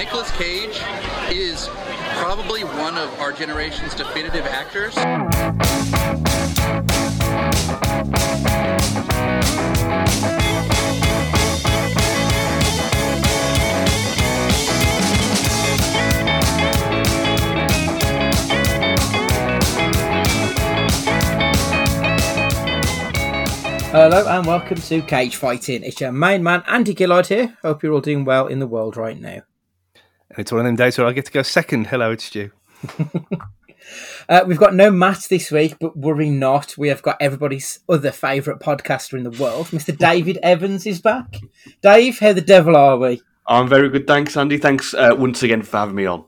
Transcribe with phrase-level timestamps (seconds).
[0.00, 0.80] Nicolas Cage
[1.30, 1.68] is
[2.22, 4.94] probably one of our generation's definitive actors.
[23.92, 25.84] Hello and welcome to Cage Fighting.
[25.84, 27.58] It's your main man Andy Gillard here.
[27.60, 29.42] Hope you're all doing well in the world right now.
[30.30, 31.88] And it's one of them days where I get to go second.
[31.88, 32.50] Hello, it's Stu.
[34.28, 36.76] Uh, we've got no Matt this week, but worry not.
[36.78, 39.66] We have got everybody's other favourite podcaster in the world.
[39.68, 39.96] Mr.
[39.96, 41.38] David Evans is back.
[41.82, 43.20] Dave, how the devil are we?
[43.46, 44.58] I'm very good, thanks, Andy.
[44.58, 46.24] Thanks uh, once again for having me on.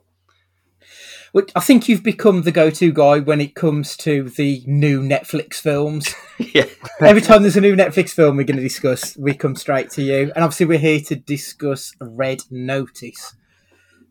[1.32, 5.54] Well, I think you've become the go-to guy when it comes to the new Netflix
[5.54, 6.14] films.
[6.38, 6.66] yeah,
[7.00, 10.02] Every time there's a new Netflix film we're going to discuss, we come straight to
[10.02, 10.32] you.
[10.34, 13.34] And obviously, we're here to discuss Red Notice.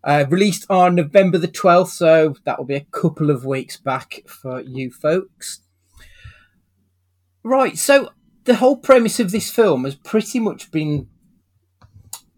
[0.04, 4.22] Uh, released on November the 12th, so that will be a couple of weeks back
[4.28, 5.62] for you folks.
[7.44, 8.10] Right, so
[8.46, 11.08] the whole premise of this film has pretty much been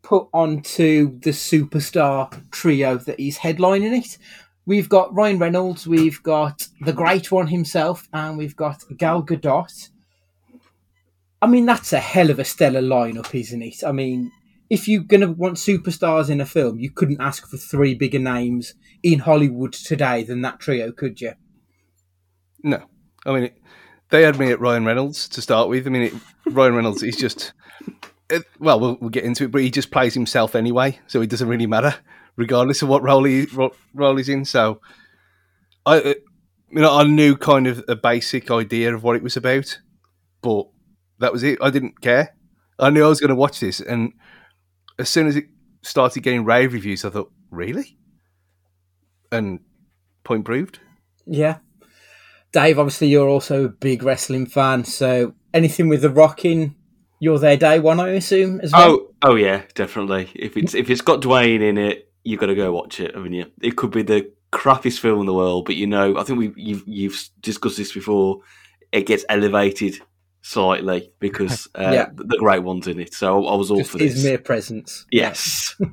[0.01, 4.17] put onto the superstar trio that is headlining it.
[4.65, 9.89] We've got Ryan Reynolds, we've got the Great One himself, and we've got Gal Gadot.
[11.41, 13.83] I mean, that's a hell of a stellar lineup, isn't it?
[13.85, 14.31] I mean,
[14.73, 18.17] if you're going to want superstars in a film, you couldn't ask for three bigger
[18.17, 21.33] names in Hollywood today than that trio, could you?
[22.63, 22.81] No,
[23.23, 23.61] I mean, it,
[24.09, 25.85] they had me at Ryan Reynolds to start with.
[25.85, 26.13] I mean, it,
[26.47, 27.53] Ryan Reynolds is just,
[28.31, 31.29] it, well, well, we'll get into it, but he just plays himself anyway, so it
[31.29, 31.93] doesn't really matter,
[32.35, 34.43] regardless of what role he ro- role he's in.
[34.43, 34.81] So,
[35.85, 36.15] I,
[36.71, 39.77] you know, I knew kind of a basic idea of what it was about,
[40.41, 40.65] but
[41.19, 41.59] that was it.
[41.61, 42.35] I didn't care.
[42.79, 44.13] I knew I was going to watch this, and
[44.99, 45.45] as soon as it
[45.81, 47.97] started getting rave reviews, I thought, really?
[49.31, 49.59] And
[50.23, 50.79] point proved.
[51.25, 51.57] Yeah.
[52.51, 56.75] Dave, obviously, you're also a big wrestling fan, so anything with The Rock in,
[57.19, 58.89] you're there day one, I assume, as well?
[58.89, 60.29] Oh, oh yeah, definitely.
[60.35, 63.33] If it's if it's got Dwayne in it, you've got to go watch it, haven't
[63.33, 63.51] you?
[63.61, 66.53] It could be the crappiest film in the world, but you know, I think we
[66.55, 68.39] you've you've discussed this before.
[68.91, 69.99] It gets elevated
[70.43, 72.09] slightly because uh, Yeah.
[72.13, 73.13] the great one's in it.
[73.15, 74.23] So I was all Just for his this.
[74.23, 75.05] mere presence.
[75.11, 75.75] Yes.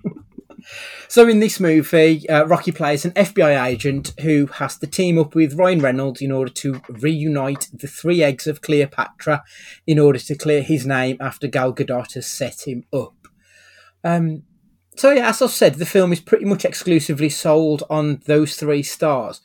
[1.08, 5.34] So in this movie, uh, Rocky plays an FBI agent who has to team up
[5.34, 9.42] with Ryan Reynolds in order to reunite the three eggs of Cleopatra
[9.86, 13.14] in order to clear his name after Gal Gadot has set him up.
[14.04, 14.42] Um,
[14.96, 18.82] so yeah, as I've said, the film is pretty much exclusively sold on those three
[18.82, 19.40] stars.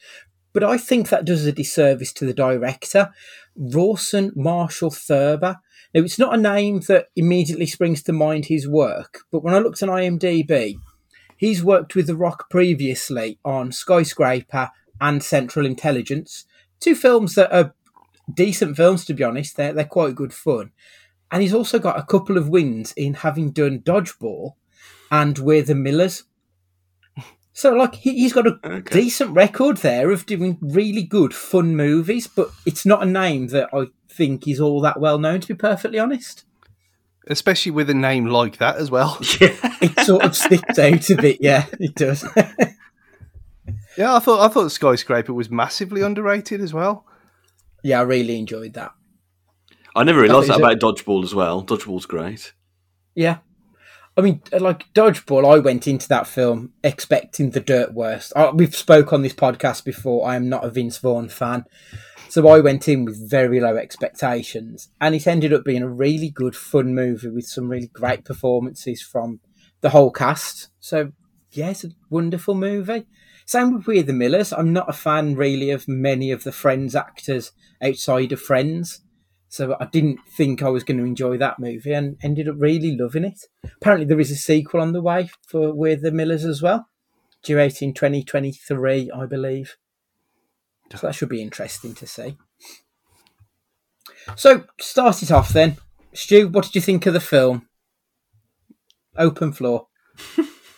[0.54, 3.12] But I think that does a disservice to the director,
[3.56, 5.58] Rawson Marshall Thurber.
[5.94, 9.60] Now, it's not a name that immediately springs to mind his work, but when I
[9.60, 10.78] looked on IMDb,
[11.38, 14.72] He's worked with The Rock previously on Skyscraper
[15.02, 16.46] and Central Intelligence,
[16.80, 17.74] two films that are
[18.34, 19.58] decent films to be honest.
[19.58, 20.72] They're they're quite good fun,
[21.30, 24.54] and he's also got a couple of wins in having done Dodgeball
[25.12, 26.24] and We're the Millers.
[27.58, 29.00] So like he, he's got a Okay.
[29.02, 33.70] decent record there of doing really good fun movies, but it's not a name that
[33.74, 36.44] I think is all that well known to be perfectly honest.
[37.28, 39.18] Especially with a name like that as well.
[39.42, 39.56] yeah.
[39.82, 42.26] It sort of sticks out a bit, yeah, it does.
[43.98, 47.06] Yeah, I thought I thought Skyscraper was massively underrated as well.
[47.82, 48.92] yeah, I really enjoyed that.
[49.96, 51.64] I never realised That that is about Dodgeball as well.
[51.64, 52.52] Dodgeball's great.
[53.16, 53.38] Yeah.
[54.18, 58.32] I mean, uh, like Dodgeball, I went into that film expecting the dirt worst.
[58.36, 60.28] I, we've spoke on this podcast before.
[60.28, 61.66] I am not a Vince Vaughn fan,
[62.30, 66.30] so I went in with very low expectations, and it ended up being a really
[66.30, 69.42] good, fun movie with some really great performances from
[69.82, 70.70] the whole cast.
[70.80, 71.12] So,
[71.52, 73.06] it's a wonderful movie.
[73.46, 74.52] Same with We're the Millers.
[74.52, 77.52] I'm not a fan really of many of the Friends actors
[77.82, 79.02] outside of Friends.
[79.56, 82.94] So I didn't think I was going to enjoy that movie and ended up really
[82.94, 83.46] loving it.
[83.78, 86.90] Apparently there is a sequel on the way for We're the Millers as well.
[87.42, 89.78] Due out in 2023, I believe.
[90.92, 92.36] So that should be interesting to see.
[94.36, 95.78] So start it off then.
[96.12, 97.70] Stu, what did you think of the film?
[99.16, 99.88] Open floor.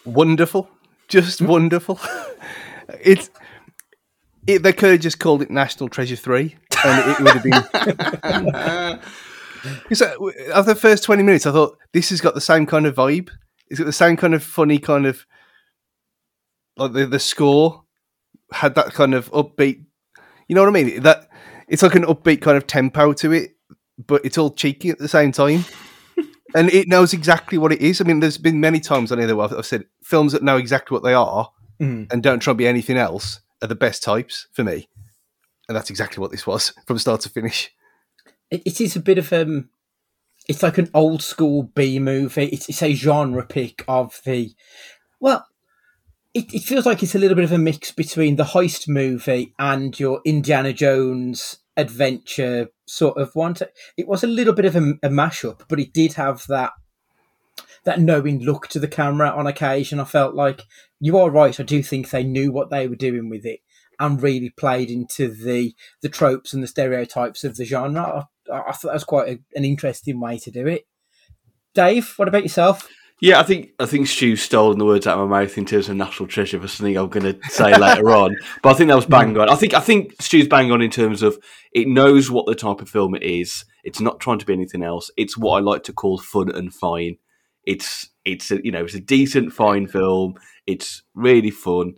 [0.05, 0.69] Wonderful,
[1.07, 1.99] just wonderful.
[3.01, 3.31] it's
[4.45, 8.99] it, they could have just called it National Treasure Three, and it would have
[9.83, 9.95] been.
[9.95, 12.95] so, after the first twenty minutes, I thought this has got the same kind of
[12.95, 13.29] vibe.
[13.69, 15.25] It's got the same kind of funny kind of
[16.77, 17.83] like the the score
[18.51, 19.83] had that kind of upbeat.
[20.47, 21.01] You know what I mean?
[21.03, 21.27] That
[21.67, 23.51] it's like an upbeat kind of tempo to it,
[24.05, 25.65] but it's all cheeky at the same time.
[26.55, 27.99] and it knows exactly what it is.
[27.99, 30.57] I mean, there's been many times on here where I've, I've said films that know
[30.57, 32.11] exactly what they are Mm.
[32.11, 34.89] and don't try to be anything else are the best types for me.
[35.67, 37.71] And that's exactly what this was from start to finish.
[38.49, 39.69] It, it is a bit of um,
[40.47, 42.45] it's like an old school B movie.
[42.45, 44.51] It's, it's a genre pick of the,
[45.19, 45.45] well,
[46.33, 49.53] it, it feels like it's a little bit of a mix between the heist movie
[49.59, 53.55] and your Indiana Jones adventure sort of one.
[53.97, 56.71] It was a little bit of a, a mashup, but it did have that
[57.83, 59.99] that knowing look to the camera on occasion.
[59.99, 60.63] I felt like
[60.99, 61.57] you are right.
[61.57, 63.61] I do think they knew what they were doing with it
[63.99, 68.27] and really played into the the tropes and the stereotypes of the genre.
[68.51, 70.87] I, I thought that was quite a, an interesting way to do it.
[71.73, 72.87] Dave, what about yourself?
[73.19, 75.89] Yeah, I think I think Stu's stolen the words out of my mouth in terms
[75.89, 78.35] of national treasure for something I'm going to say later on.
[78.61, 79.41] But I think that was bang mm.
[79.41, 79.49] on.
[79.49, 81.37] I think I think Stu's bang on in terms of
[81.71, 83.65] it knows what the type of film it is.
[83.83, 85.09] It's not trying to be anything else.
[85.17, 87.17] It's what I like to call fun and fine.
[87.63, 90.35] It's it's a, you know it's a decent fine film.
[90.67, 91.95] It's really fun.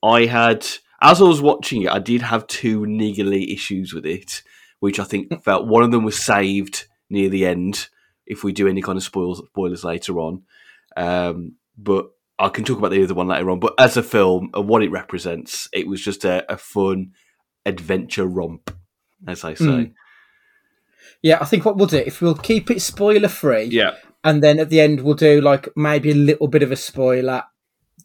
[0.00, 0.64] I had
[1.06, 4.42] as I was watching it, I did have two niggly issues with it,
[4.80, 7.88] which I think felt one of them was saved near the end.
[8.26, 10.42] If we do any kind of spoils, spoilers later on,
[10.96, 13.60] um, but I can talk about the other one later on.
[13.60, 17.12] But as a film and what it represents, it was just a, a fun
[17.64, 18.74] adventure romp,
[19.28, 19.64] as I say.
[19.64, 19.92] Mm.
[21.22, 23.94] Yeah, I think what we'll do if we'll keep it spoiler free, Yeah,
[24.24, 27.44] and then at the end we'll do like maybe a little bit of a spoiler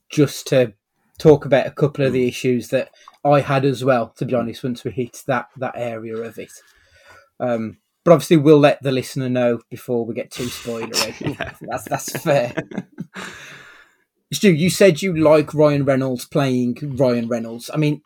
[0.10, 0.74] just to
[1.22, 2.90] talk about a couple of the issues that
[3.24, 4.10] I had as well.
[4.18, 6.52] To be honest, once we hit that that area of it,
[7.40, 11.38] um, but obviously we'll let the listener know before we get too spoilery.
[11.62, 12.54] That's that's fair.
[14.34, 17.70] Stu, you said you like Ryan Reynolds playing Ryan Reynolds.
[17.74, 18.02] I mean,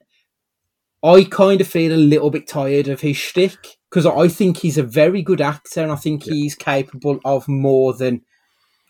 [1.04, 4.80] I kind of feel a little bit tired of his shtick because I think he's
[4.80, 8.24] a very good actor and I think he's capable of more than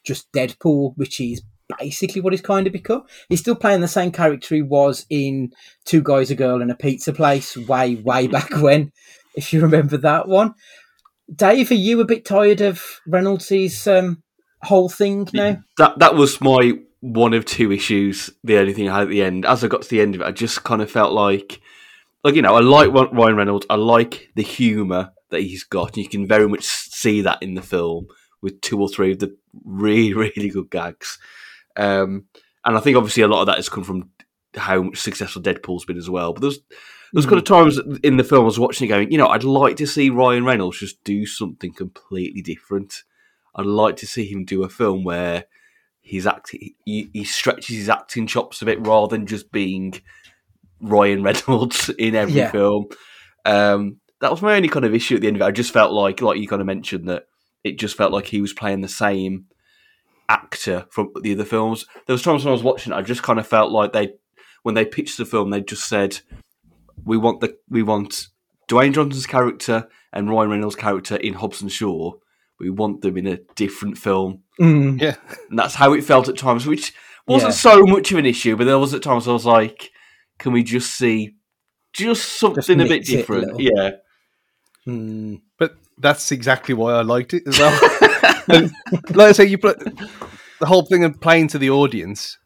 [0.05, 1.41] just Deadpool, which is
[1.79, 3.03] basically what he's kind of become.
[3.29, 5.53] He's still playing the same character he was in
[5.85, 8.91] Two Guys, a Girl, and a Pizza Place way, way back when,
[9.35, 10.53] if you remember that one.
[11.33, 14.21] Dave, are you a bit tired of Reynolds' um,
[14.61, 15.57] whole thing now?
[15.77, 18.29] that that was my one of two issues.
[18.43, 20.21] The only thing I had at the end, as I got to the end of
[20.21, 21.61] it, I just kind of felt like,
[22.23, 23.65] like you know, I like Ryan Reynolds.
[23.69, 25.97] I like the humour that he's got.
[25.97, 28.07] You can very much see that in the film
[28.41, 29.35] with two or three of the
[29.65, 31.17] really, really good gags.
[31.77, 32.25] Um,
[32.63, 34.09] and I think obviously a lot of that has come from
[34.55, 36.33] how successful Deadpool's been as well.
[36.33, 36.59] But there's
[37.13, 39.43] there's kind of times in the film I was watching it going, you know, I'd
[39.43, 43.03] like to see Ryan Reynolds just do something completely different.
[43.55, 45.45] I'd like to see him do a film where
[46.01, 49.93] he's acting, he, he stretches his acting chops a bit rather than just being
[50.81, 52.51] Ryan Reynolds in every Yeah.
[52.51, 52.87] film.
[53.45, 55.45] Um, that was my only kind of issue at the end of it.
[55.45, 57.27] I just felt like, like you kind of mentioned, that
[57.63, 59.45] it just felt like he was playing the same
[60.29, 61.85] actor from the other films.
[62.07, 64.13] There was times when I was watching I just kind of felt like they,
[64.63, 66.19] when they pitched the film, they just said,
[67.03, 68.27] "We want the we want
[68.67, 72.13] Dwayne Johnson's character and Ryan Reynolds' character in Hobbs and Shaw.
[72.59, 74.99] We want them in a different film." Mm.
[75.01, 75.15] Yeah.
[75.49, 76.93] And that's how it felt at times, which
[77.27, 77.57] wasn't Yeah.
[77.57, 79.91] so much of an issue, but there was at times I was like,
[80.39, 81.35] "Can we just see
[81.93, 83.91] just something a bit mix it a different?" yeah.
[84.87, 85.41] Mm.
[85.57, 87.79] But that's exactly why I liked it as well.
[88.49, 88.71] and,
[89.15, 89.79] like I say, you put
[90.59, 92.37] the whole thing of playing to the audience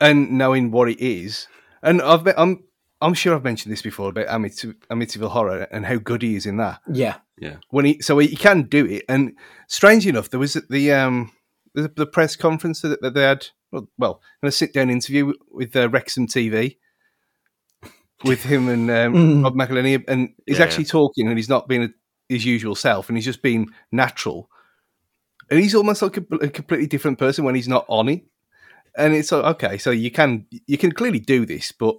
[0.00, 1.48] and knowing what it is.
[1.82, 2.64] And I've been, I'm
[3.00, 6.46] I'm sure I've mentioned this before about Amity, Amityville Horror and how good he is
[6.46, 6.80] in that.
[6.92, 7.16] Yeah.
[7.38, 7.56] yeah.
[7.70, 9.04] When he so he can do it.
[9.08, 9.36] And
[9.68, 11.32] strangely enough, there was the um
[11.74, 13.46] the, the press conference that, that they had.
[13.70, 16.76] Well, well, in a sit down interview with uh, Wrexham TV.
[18.24, 19.44] With him and um, Mm.
[19.44, 20.64] Rob McElhenney, and he's Yeah.
[20.64, 21.88] actually talking, and he's not being a,
[22.28, 24.50] his usual self, and he's just being natural.
[25.50, 28.24] And he's almost like a, a completely different person when he's not on it.
[28.96, 31.96] And it's like, okay, so you can you can clearly do this, but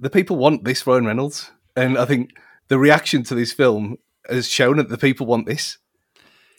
[0.00, 2.30] the people want this Ryan Reynolds, and I think
[2.68, 3.98] the reaction to this film
[4.28, 5.78] has shown that the people want this.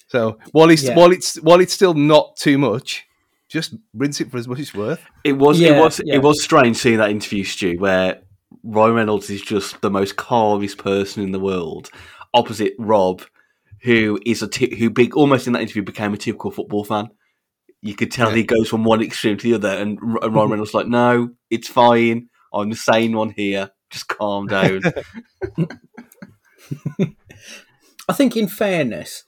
[0.08, 0.96] So while it's Yeah.
[0.96, 3.06] while it's while it's still not too much,
[3.48, 5.04] just rinse it for as much as it's worth.
[5.24, 6.16] It was Yeah, it was yeah.
[6.16, 8.22] it was strange seeing that interview, Stu, where
[8.64, 11.90] Ryan Reynolds is just the most calmest person in the world,
[12.34, 13.22] opposite Rob,
[13.84, 17.10] who is a t- who big almost in that interview became a typical football fan.
[17.82, 18.36] You could tell Yeah.
[18.38, 20.88] he goes from one extreme to the other, and, R- and Ryan Reynolds is like,
[20.88, 22.30] "No, it's fine.
[22.54, 23.72] I'm the sane one here.
[23.90, 24.82] Just calm down."
[28.10, 29.24] I think, in fairness,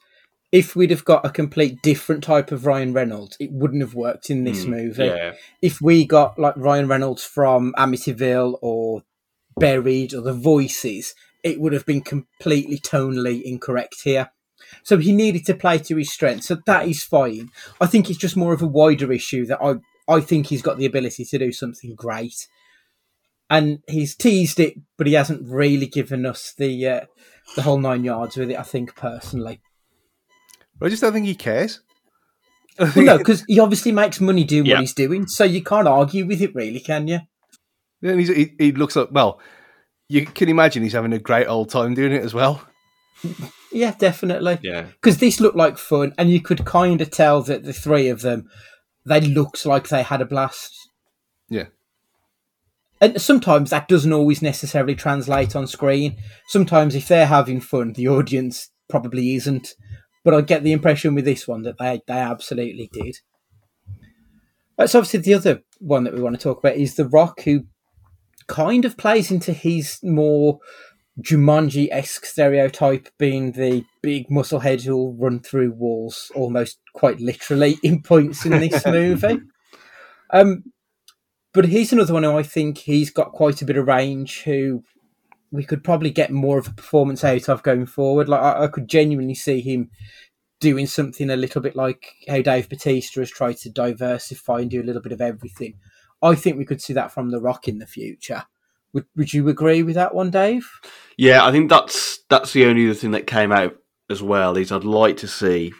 [0.50, 4.28] if we'd have got a complete different type of Ryan Reynolds, it wouldn't have worked
[4.28, 5.04] in this Mm, movie.
[5.06, 5.32] yeah,
[5.62, 9.02] If we got like Ryan Reynolds from Amityville or
[9.56, 14.30] Buried or The Voices, it would have been completely tonally incorrect here.
[14.82, 16.46] So he needed to play to his strengths.
[16.48, 17.50] So that is fine.
[17.80, 19.74] I think it's just more of a wider issue that I
[20.12, 22.48] I think he's got the ability to do something great.
[23.50, 27.00] And he's teased it, but he hasn't really given us the uh,
[27.54, 28.58] the whole nine yards with it.
[28.58, 29.60] I think personally.
[30.80, 31.80] I just don't think he cares.
[32.78, 34.74] Well, no, because he obviously makes money doing Yeah.
[34.76, 37.20] what he's doing, so you can't argue with it, really, can you?
[38.02, 39.38] And he's, he, he looks like well.
[40.08, 42.66] You can imagine he's having a great old time doing it as well.
[43.72, 44.58] Yeah, definitely.
[44.62, 44.82] Yeah.
[44.82, 48.20] Because this looked like fun, and you could kind of tell that the three of
[48.20, 48.48] them,
[49.06, 50.76] they looked like they had a blast.
[51.48, 51.66] Yeah.
[53.00, 56.18] And sometimes that doesn't always necessarily translate on screen.
[56.48, 59.74] Sometimes, if they're having fun, the audience probably isn't.
[60.24, 63.16] But I get the impression with this one that they, they absolutely did.
[63.88, 63.96] Uh,
[64.78, 67.64] That's obviously, the other one that we want to talk about is The Rock, who
[68.46, 70.60] kind of plays into his more
[71.20, 77.78] Jumanji esque stereotype, being the big muscle head who'll run through walls almost quite literally
[77.82, 79.40] in points in this movie.
[80.30, 80.64] Um,
[81.52, 84.42] but he's another one who I think he's got quite a bit of range.
[84.42, 84.82] Who
[85.50, 88.28] we could probably get more of a performance out of going forward.
[88.28, 89.90] Like I, I could genuinely see him
[90.60, 94.80] doing something a little bit like how Dave Batista has tried to diversify and do
[94.80, 95.74] a little bit of everything.
[96.22, 98.44] I think we could see that from The Rock in the future.
[98.92, 100.68] Would Would you agree with that one, Dave?
[101.16, 103.76] Yeah, I think that's that's the only other thing that came out
[104.10, 105.72] as well is I'd like to see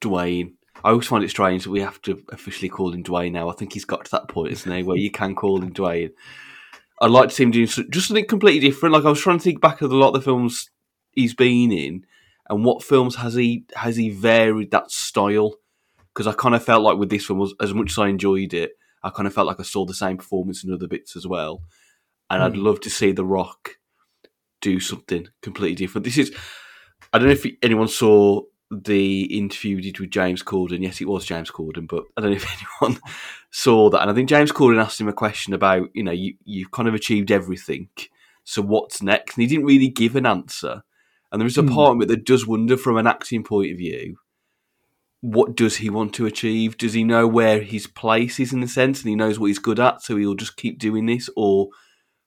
[0.00, 0.54] Dwayne.
[0.82, 3.48] I always find it strange that we have to officially call him Dwayne now.
[3.48, 6.10] I think he's got to that point, isn't he, where you can call him Dwayne.
[7.00, 8.92] I'd like to see him doing just something completely different.
[8.92, 10.70] Like I was trying to think back of a lot of the films
[11.12, 12.04] he's been in,
[12.48, 15.54] and what films has he has he varied that style?
[16.12, 18.54] Because I kind of felt like with this film, was as much as I enjoyed
[18.54, 18.72] it,
[19.02, 21.62] I kind of felt like I saw the same performance in other bits as well.
[22.30, 23.76] And I'd love to see The Rock
[24.60, 26.04] do something completely different.
[26.04, 26.34] This is,
[27.12, 30.82] I don't know if anyone saw the interview we did with James Corden.
[30.82, 33.00] Yes, it was James Corden, but I don't know if anyone
[33.50, 34.00] saw that.
[34.02, 36.88] And I think James Corden asked him a question about, you know, you, you've kind
[36.88, 37.88] of achieved everything.
[38.42, 39.36] So what's next?
[39.36, 40.82] And he didn't really give an answer.
[41.30, 41.74] And there is a Hmm.
[41.74, 44.16] part of it that does wonder from an acting point of view,
[45.20, 46.76] what does he want to achieve?
[46.76, 49.58] Does he know where his place is in the sense and he knows what he's
[49.58, 51.30] good at, so he'll just keep doing this?
[51.34, 51.68] Or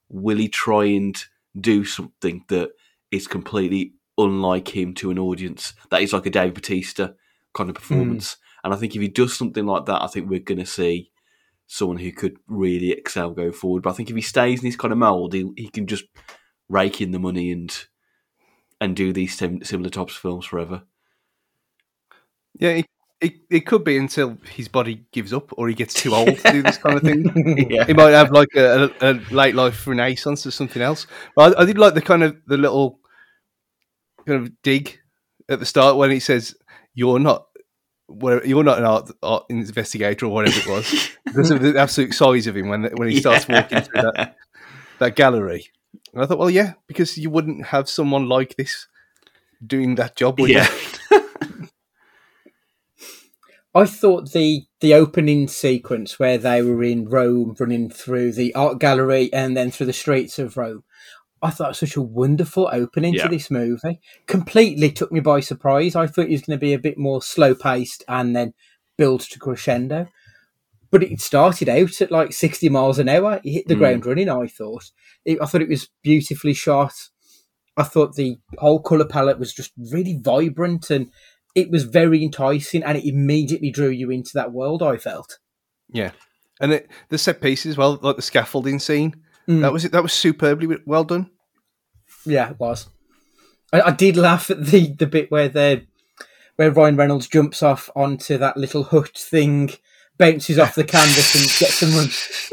[0.09, 1.17] will he try and
[1.59, 2.69] do something that
[3.11, 7.09] is completely unlike him to an audience that is like a Dave Batista
[7.53, 7.81] kind of hmm.
[7.81, 8.37] performance?
[8.63, 11.11] And I think if he does something like that, I think we're going to see
[11.67, 13.83] someone who could really excel going forward.
[13.83, 16.05] But I think if he stays in this kind of mold, he, he can just
[16.69, 17.73] rake in the money and
[18.79, 20.83] and do these sim- similar types of films forever.
[22.59, 22.85] Yeah, it,
[23.19, 26.51] it, it could be until his body gives up or he gets too old to
[26.51, 27.67] do this kind of thing.
[27.69, 27.85] Yeah.
[27.85, 31.07] He might have like a, a, late life renaissance or something else.
[31.35, 32.99] But I, I did like the kind of the little
[34.27, 34.99] kind of dig
[35.49, 36.55] at the start when he says,
[36.93, 37.45] "You're not."
[38.09, 42.47] You're not an art, art investigator or whatever it was, because of the absolute size
[42.47, 44.37] of him when when he starts walking through that,
[44.99, 45.65] that gallery.
[46.13, 48.87] And I thought, well, yeah, because you wouldn't have someone like this
[49.65, 50.73] doing that job, would Yeah.
[51.11, 51.19] you?
[53.75, 58.79] I thought the the opening sequence where they were in Rome, running through the art
[58.79, 60.83] gallery and then through the streets of Rome,
[61.41, 63.23] I thought such a wonderful opening Yeah.
[63.23, 63.99] to this movie.
[64.25, 65.95] Completely took me by surprise.
[65.95, 68.53] I thought it was going to be a bit more slow paced and then
[68.97, 70.07] build to crescendo.
[70.89, 73.41] But it started out at like sixty miles an hour.
[73.43, 73.79] It hit the Mm.
[73.79, 74.29] ground running.
[74.29, 74.85] I thought.
[75.25, 76.93] It, I thought it was beautifully shot.
[77.75, 81.11] I thought the whole color palette was just really vibrant and
[81.57, 84.81] it was very enticing and it immediately drew you into that world.
[84.83, 85.39] I felt.
[85.91, 86.11] Yeah,
[86.61, 89.15] and it, the set pieces, well, like the scaffolding scene,
[89.47, 89.61] Mm.
[89.61, 89.93] that was it.
[89.93, 91.29] that was superbly well done.
[92.25, 92.89] Yeah, it was.
[93.71, 95.87] I, I did laugh at the the bit where they
[96.57, 99.69] where Ryan Reynolds jumps off onto that little hut thing,
[100.17, 102.09] bounces off the canvas and gets run,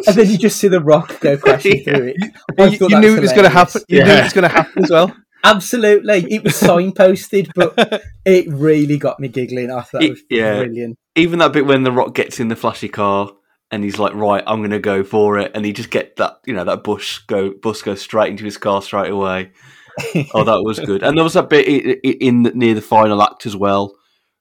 [0.06, 2.16] and then you just see the rock go crashing through it.
[2.58, 3.82] I You, you knew it was going to happen.
[3.88, 5.16] You knew it was going to happen as well.
[5.44, 9.70] Absolutely, it was signposted, but it really got me giggling.
[9.70, 10.58] I thought it It- was yeah.
[10.58, 10.96] brilliant.
[11.16, 13.30] Even that bit when the Rock gets in the flashy car
[13.70, 16.38] and he's like, "Right, I'm going to go for it," and he just get that,
[16.44, 19.52] you know, that bush go bus goes straight into his car straight away.
[20.34, 21.04] oh, that was good.
[21.04, 23.94] And there was that bit i- i- in near the final act as well,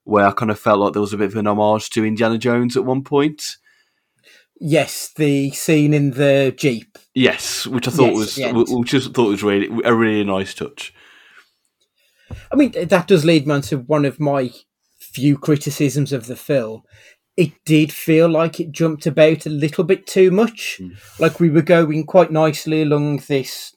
[0.03, 2.39] where I kind of felt like there was a bit of an homage to Indiana
[2.39, 3.57] Jones at one point.
[4.65, 6.97] Yes, the scene in the jeep.
[7.13, 10.93] Yes, which I thought Yes, was, which I thought was really a really nice touch.
[12.49, 14.51] I mean, that does lead me on to one of my
[14.97, 16.83] few criticisms of the film.
[17.35, 20.79] It did feel like it jumped about a little bit too much.
[21.19, 23.75] Like we were going quite nicely along this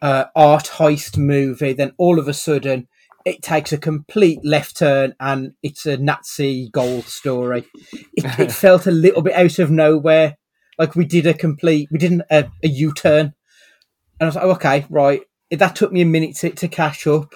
[0.00, 2.88] uh, art heist movie, then all of a sudden
[3.24, 7.64] it takes a complete left turn and it's a Nazi gold story.
[8.12, 10.36] It, it felt a little bit out of nowhere.
[10.78, 13.34] Like we did a complete, we didn't a, a U turn.
[14.20, 15.22] And I was like, oh, okay, right.
[15.50, 17.34] That took me a minute to, to catch up.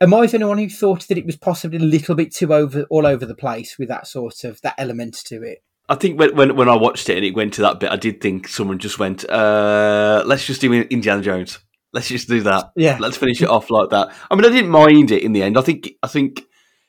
[0.00, 2.52] Am I the only one who thought that it was possibly a little bit too
[2.52, 5.62] over all over the place with that sort of that element to it?
[5.88, 7.96] I think when, when when I watched it and it went to that bit, I
[7.96, 11.58] did think someone just went, uh, "Let's just do Indiana Jones.
[11.92, 12.72] Let's just do that.
[12.76, 12.96] Yeah.
[13.00, 15.58] let's finish it off like that." I mean, I didn't mind it in the end.
[15.58, 16.42] I think I think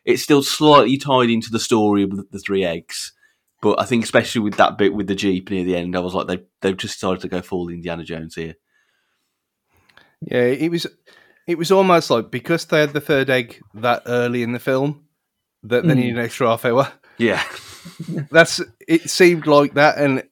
[0.06, 3.14] it's still slightly tied into the story of the, the three eggs,
[3.62, 6.14] but I think especially with that bit with the jeep near the end, I was
[6.14, 8.56] like, they they've just started to go full Indiana Jones here.
[10.22, 10.88] Yeah, it was
[11.48, 15.06] it was almost like because they had the third egg that early in the film
[15.64, 16.00] that they hmm.
[16.00, 16.92] needed an extra half hour.
[17.18, 17.44] Yeah,
[18.32, 20.24] That's it seemed like that, and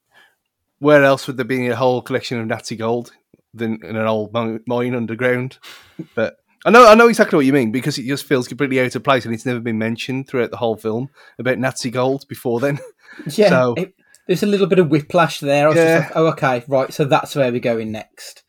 [0.80, 3.12] where else would there be a whole collection of Nazi gold
[3.54, 5.58] than in an old mine underground?
[6.16, 8.96] But I know I know exactly what you mean because it just feels completely out
[8.96, 12.60] of place, and it's never been mentioned throughout the whole film about Nazi gold before
[12.60, 12.80] then.
[13.36, 13.94] Yeah, So- it,
[14.26, 15.66] there's a little bit of whiplash there.
[15.66, 16.00] I was Yeah.
[16.00, 18.44] just like, oh, okay, right, so that's where we're going next.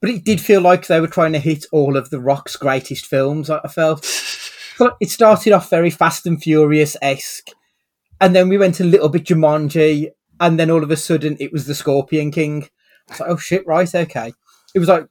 [0.00, 3.06] But it did feel like they were trying to hit all of the Rock's greatest
[3.06, 3.50] films.
[3.50, 4.04] I I felt
[5.00, 7.48] it started off very Fast and Furious esque,
[8.20, 11.52] and then we went a little bit Jumanji, and then all of a sudden it
[11.52, 12.68] was the Scorpion King.
[13.10, 14.32] I was like, oh shit, right, okay.
[14.74, 15.06] It was like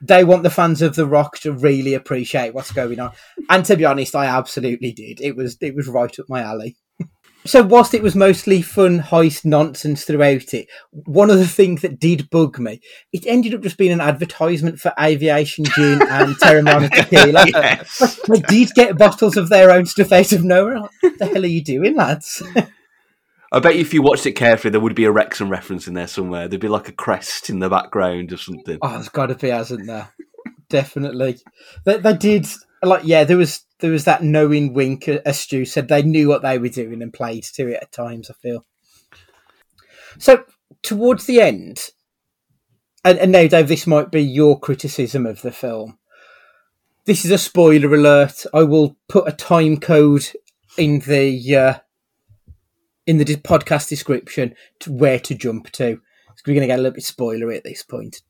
[0.00, 3.12] they want the fans of The Rock to really appreciate what's going on,
[3.48, 5.20] and to be honest, I absolutely did.
[5.20, 6.76] It was it was right up my alley.
[7.46, 12.00] So whilst it was mostly fun heist nonsense throughout it, one of the things that
[12.00, 12.80] did bug me,
[13.12, 17.44] it ended up just being an advertisement for aviation gin and Teremana tequila.
[17.46, 18.18] yes.
[18.26, 20.80] They did get bottles of their own stuff out of nowhere.
[21.00, 22.42] What the hell are you doing, lads?
[23.54, 26.08] I bet if you watched it carefully, there would be a Wrexham reference in there
[26.08, 26.48] somewhere.
[26.48, 28.78] There'd be like a crest in the background or something.
[28.82, 30.08] Oh, there's got to be, hasn't there?
[30.68, 31.38] Definitely.
[31.84, 32.48] They, they did
[32.82, 33.22] like yeah.
[33.22, 35.06] There was there was that knowing wink.
[35.06, 38.28] As Stu said, they knew what they were doing and played to it at times.
[38.28, 38.66] I feel.
[40.18, 40.44] So
[40.82, 41.90] towards the end,
[43.04, 45.98] and, and now Dave, this might be your criticism of the film.
[47.04, 48.46] This is a spoiler alert.
[48.52, 50.26] I will put a time code
[50.76, 51.78] in the uh,
[53.06, 56.00] in the podcast description to where to jump to.
[56.36, 58.22] So we're going to get a little bit spoilery at this point.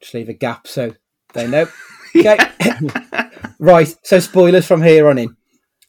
[0.00, 0.94] Just leave a gap so
[1.34, 1.66] they know.
[2.14, 2.36] Okay.
[3.58, 3.96] right.
[4.02, 5.34] So spoilers from here on in.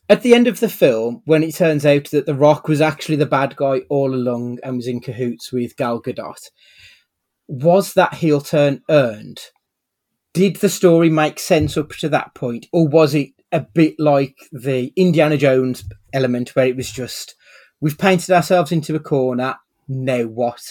[0.07, 3.17] At the end of the film, when it turns out that The Rock was actually
[3.17, 6.37] the bad guy all along and was in cahoots with Gal Gadot,
[7.49, 9.41] was that heel turn earned?
[10.33, 14.35] Did the story make sense up to that point, or was it a bit like
[14.51, 17.35] the Indiana Jones element where it was just
[17.79, 19.55] we've painted ourselves into a corner,
[19.87, 20.61] now what?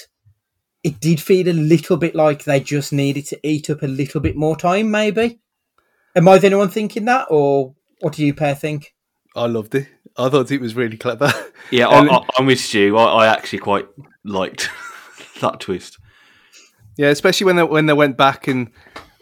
[0.83, 4.21] It did feel a little bit like they just needed to eat up a little
[4.21, 5.39] bit more time, maybe.
[6.17, 8.95] Am I the only one thinking that, or what do you pair think?
[9.37, 9.87] I loved it.
[10.19, 11.33] I thought it was really clever.
[11.71, 12.99] Yeah, I, And- I, I'm with Stu.
[12.99, 13.87] I, I actually quite
[14.25, 14.69] liked
[15.41, 15.99] that twist.
[16.99, 18.71] Yeah, especially when they when they went back and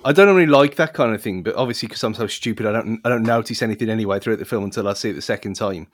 [0.05, 2.73] I don't really like that kind of thing, but obviously because I'm so stupid, I
[2.73, 5.57] don't I don't notice anything anyway throughout the film until I see it the second
[5.57, 5.89] time.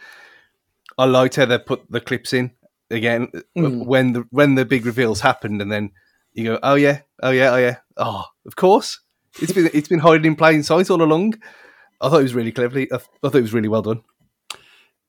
[0.96, 2.52] I liked how they put the clips in
[2.90, 3.84] again Mm.
[3.86, 5.90] when the when the big reveals happened, and then
[6.34, 9.00] you go, oh yeah, oh yeah, oh yeah, oh of course,
[9.40, 11.34] it's been it's been hiding in plain sight all along.
[12.00, 12.88] I thought it was really cleverly.
[12.92, 14.02] I thought it was really well done.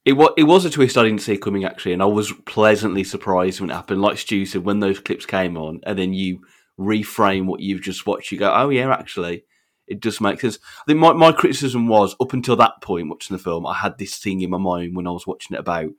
[0.05, 3.03] It was it was a twist I didn't see coming actually, and I was pleasantly
[3.03, 4.01] surprised when it happened.
[4.01, 6.39] Like Stu said, when those clips came on, and then you
[6.79, 9.43] reframe what you've just watched, you go, "Oh yeah, actually,
[9.87, 13.35] it does make sense." I think my, my criticism was up until that point, watching
[13.35, 15.91] the film, I had this thing in my mind when I was watching it about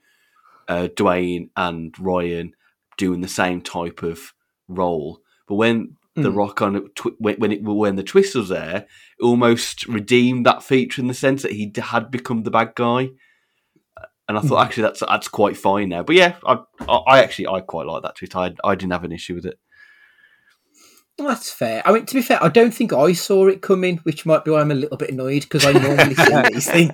[0.68, 2.54] uh, Dwayne and Ryan
[2.96, 4.32] doing the same type of
[4.68, 6.36] role, but when the Mm.
[6.36, 8.86] Rock on it, tw- when when, it, when the twist was there,
[9.20, 12.72] it almost redeemed that feature in the sense that he d- had become the bad
[12.74, 13.10] guy
[14.28, 16.02] and I thought actually that's that's quite fine now.
[16.02, 18.36] But yeah, I I I actually I quite like that twist.
[18.36, 19.58] I I didn't have an issue with it.
[21.18, 21.82] That's fair.
[21.84, 24.52] I mean, to be fair, I don't think I saw it coming, which might be
[24.52, 26.92] why I'm a little bit annoyed because I normally see these things.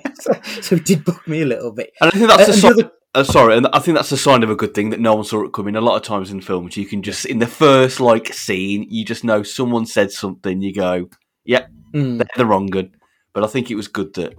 [0.62, 1.92] So it did bug me a little bit.
[2.00, 2.76] And I think that's Uh, a and sign.
[2.76, 4.98] the other- Uh, sorry, and I think that's a sign of a good thing that
[5.00, 5.76] no one saw it coming.
[5.76, 9.04] A lot of times in films, you can just in the first like scene, you
[9.04, 10.62] just know someone said something.
[10.62, 11.08] You go,
[11.44, 12.18] "Yep, Mm.
[12.18, 12.90] they're the wrong good."
[13.34, 14.34] But I think it was good that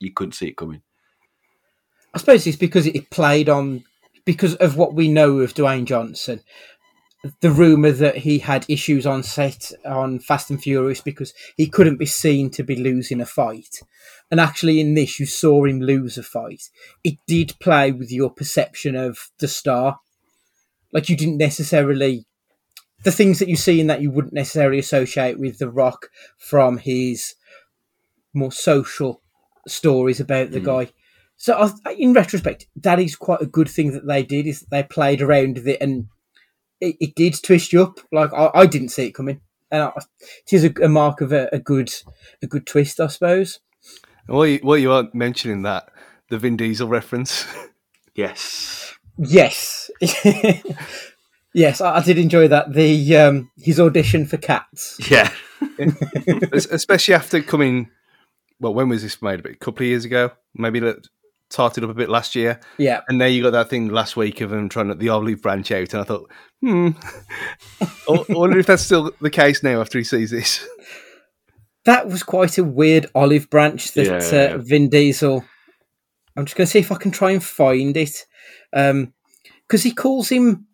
[0.00, 0.82] you couldn't see it coming.
[2.12, 3.84] I suppose it's because it played on
[4.24, 6.40] because of what we know of Dwayne Johnson.
[7.40, 11.96] The rumor that he had issues on set on Fast and Furious because he couldn't
[11.96, 13.80] be seen to be losing a fight.
[14.30, 16.70] And actually, in this, you saw him lose a fight.
[17.02, 19.98] It did play with your perception of the star.
[20.92, 22.26] Like, you didn't necessarily
[23.04, 26.78] the things that you see in that you wouldn't necessarily associate with The Rock from
[26.78, 27.34] his
[28.34, 29.22] more social
[29.66, 30.66] stories about the hmm.
[30.66, 30.92] guy.
[31.36, 34.46] So, in retrospect, that is quite a good thing that they did.
[34.46, 36.08] Is that they played around with it and
[36.80, 37.98] it, it did twist you up.
[38.12, 41.32] Like I, I didn't see it coming, and I, it is a, a mark of
[41.32, 41.92] a, a good
[42.42, 43.60] a good twist, I suppose.
[44.26, 45.88] While you, while you are mentioning that,
[46.28, 47.46] the Vin Diesel reference,
[48.18, 48.96] Yes.
[49.16, 49.92] Yes,
[51.54, 52.72] yes, I, I did enjoy that.
[52.72, 54.98] The um, his audition for Cats.
[55.08, 55.32] Yeah.
[56.52, 57.90] especially after coming.
[58.58, 59.46] Well, when was this made?
[59.46, 61.06] A couple of years ago, maybe that
[61.50, 62.60] tarted up a bit last year.
[62.76, 65.40] Yeah, And now you got that thing last week of them trying to the olive
[65.42, 66.30] branch out, and I thought,
[66.60, 66.88] hmm,
[67.80, 70.66] I I wonder if that's still the case now after he sees this.
[71.84, 74.56] that was quite a weird olive branch that Yeah, uh, yeah.
[74.60, 75.44] Vin Diesel.
[76.36, 78.26] I'm just going to see if I can try and find it,
[78.70, 80.66] because he calls him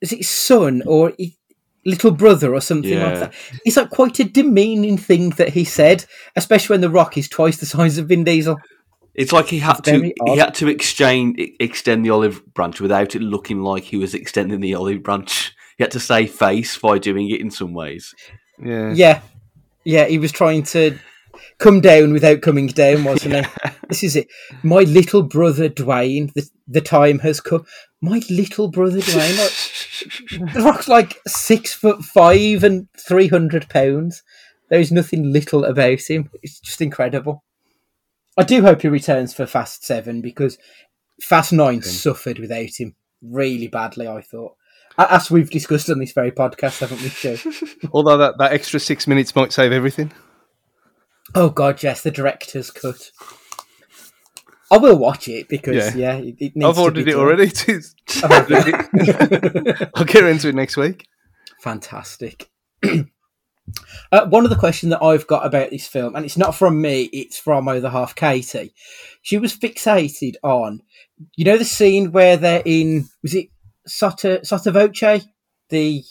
[0.00, 1.36] is it son or he,
[1.84, 3.18] little brother or something like Yeah.
[3.20, 3.34] that.
[3.64, 6.04] It's like quite a demeaning thing that he said,
[6.36, 8.58] especially when the Rock is twice the size of Vin Diesel.
[9.18, 12.80] It's like he had It's to very he had to exchange extend the olive branch
[12.80, 15.54] without it looking like he was extending the olive branch.
[15.76, 18.12] He had to say face by doing it in some ways.
[18.60, 19.20] Yeah, Yeah,
[19.84, 20.98] yeah, he was trying to
[21.58, 23.70] come down without coming down, wasn't he?
[23.88, 24.26] This is it.
[24.64, 26.32] My little brother Dwayne.
[26.34, 27.64] The, the time has come.
[28.00, 29.38] My little brother Dwayne.
[29.38, 34.24] Like, the Rock's like six foot five and three hundred pounds.
[34.70, 36.28] There is nothing little about him.
[36.42, 37.44] It's just incredible.
[38.38, 40.56] I do hope he returns for Fast Seven because
[41.20, 44.06] Fast Nine suffered without him really badly.
[44.06, 44.54] I thought,
[44.96, 47.36] as we've discussed on this very podcast, haven't we, Joe?
[47.92, 50.12] Although that, that extra six minutes might save everything.
[51.34, 53.10] Oh God, yes, the director's cut.
[54.70, 56.18] I will watch it because Yeah.
[56.18, 57.20] yeah, it, it I've ordered it done.
[57.20, 57.50] already.
[59.94, 61.06] I'll get into it next week.
[61.60, 62.48] Fantastic.
[64.12, 66.80] uh, one of the questions that I've got about this film, and it's not from
[66.80, 68.72] me, it's from other half, Katie.
[69.22, 70.82] She was fixated on,
[71.36, 73.48] you know, the scene where they're in, was it
[73.88, 75.26] Sota Sotto Voce,
[75.68, 76.04] the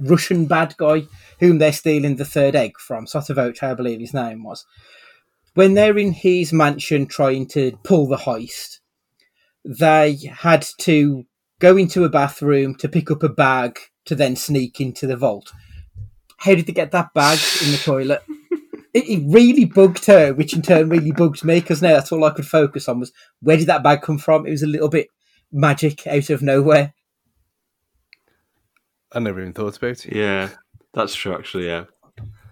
[0.00, 1.04] Russian bad guy
[1.40, 3.06] whom they're stealing the third egg from?
[3.06, 4.64] Sotto Voce, I believe his name was.
[5.54, 8.78] When they're in his mansion trying to pull the heist,
[9.64, 11.24] they had to
[11.58, 15.52] go into a bathroom to pick up a bag to then sneak into the vault.
[16.38, 18.22] How did they get that bag in the toilet?
[18.94, 22.24] It, it really bugged her, which in turn really bugged me because now that's all
[22.24, 24.46] I could focus on was where did that bag come from?
[24.46, 25.08] It was a little bit
[25.52, 26.94] magic out of nowhere.
[29.12, 30.14] I never even thought about it.
[30.14, 30.50] Yeah,
[30.94, 31.34] that's true.
[31.34, 31.84] Actually, yeah.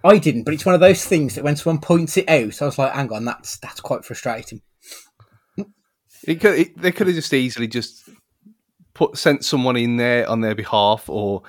[0.04, 2.64] I didn't, but it's one of those things that when someone points it out, I
[2.66, 4.62] was like, "Hang on, that's that's quite frustrating."
[6.24, 8.08] It could, it, they could have just easily just
[8.94, 11.42] put sent someone in there on their behalf, or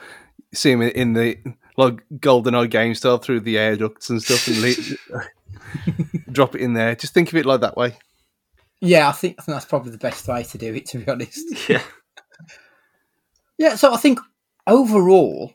[0.54, 1.38] see him in the
[1.78, 6.74] like GoldenEye game style through the air ducts and stuff, and le- drop it in
[6.74, 6.96] there.
[6.96, 7.98] Just think of it like that way.
[8.82, 10.88] Yeah, I think I think that's probably the best way to do it.
[10.88, 11.46] To be honest.
[11.70, 11.82] Yeah.
[13.60, 14.20] Yeah, so I think
[14.68, 15.52] overall,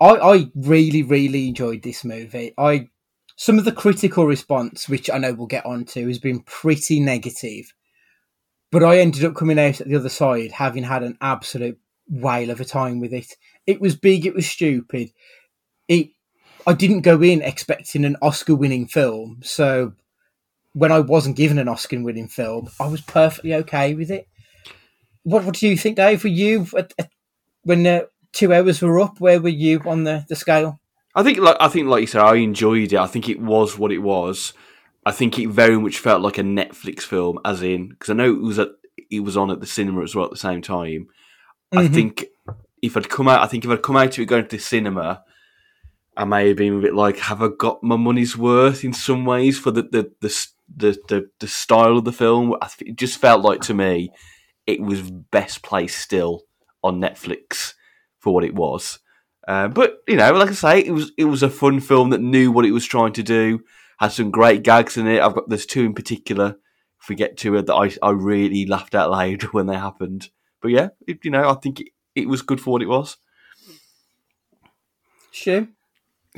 [0.00, 2.52] I, I really, really enjoyed this movie.
[2.58, 2.88] I
[3.36, 7.72] some of the critical response, which I know we'll get onto, has been pretty negative.
[8.72, 12.50] But I ended up coming out at the other side having had an absolute whale
[12.50, 13.36] of a time with it.
[13.66, 15.12] It was big, it was stupid.
[15.88, 16.10] It
[16.66, 19.92] I didn't go in expecting an Oscar winning film, so
[20.74, 24.28] when I wasn't given an Oscar winning film, I was perfectly okay with it.
[25.22, 26.22] What what do you think, Dave?
[26.22, 27.10] Were you at, at,
[27.62, 29.20] when the two hours were up?
[29.20, 30.80] Where were you on the, the scale?
[31.14, 32.98] I think, like I think, like you said, I enjoyed it.
[32.98, 34.52] I think it was what it was.
[35.06, 38.30] I think it very much felt like a Netflix film, as in because I know
[38.30, 38.68] it was at
[39.10, 41.08] it was on at the cinema as well at the same time.
[41.72, 41.94] I Mhm.
[41.94, 42.26] think
[42.82, 44.62] if I'd come out, I think if I'd come out to it going to the
[44.62, 45.24] cinema,
[46.18, 49.24] I may have been a bit like, have I got my money's worth in some
[49.24, 52.56] ways for the the the the, the, the style of the film?
[52.80, 54.10] It just felt like to me
[54.66, 56.42] it was best placed still
[56.82, 57.74] on Netflix
[58.18, 58.98] for what it was.
[59.46, 62.20] Uh, but you know, like I say, it was it was a fun film that
[62.20, 63.60] knew what it was trying to do.
[64.00, 65.22] Had some great gags in it.
[65.22, 66.56] I've got there's two in particular.
[67.00, 70.30] If we get to it, that I I really laughed out loud when they happened.
[70.60, 73.18] But yeah, it, you know, I think it, it was good for what it was.
[75.30, 75.68] Sure.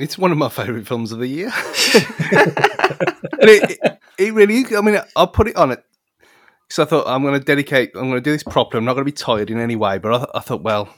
[0.01, 1.47] It's one of my favourite films of the year.
[1.53, 5.83] and it, it, it really, I mean, I'll put it on it
[6.67, 8.79] because I thought I'm going to dedicate, I'm going to do this properly.
[8.79, 9.97] I'm not going to be tired in any way.
[9.97, 10.93] But I, I thought, well,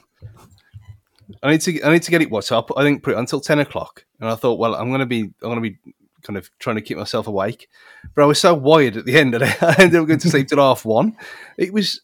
[1.42, 2.48] I need to, I need to get it watched.
[2.48, 4.04] So put, I didn't put it until 10 o'clock.
[4.20, 5.76] And I thought, well, I'm going to be, I'm going to be
[6.22, 7.68] kind of trying to keep myself awake.
[8.14, 10.48] But I was so wired at the end that I ended up going to sleep
[10.48, 11.16] till half one.
[11.58, 12.00] It was,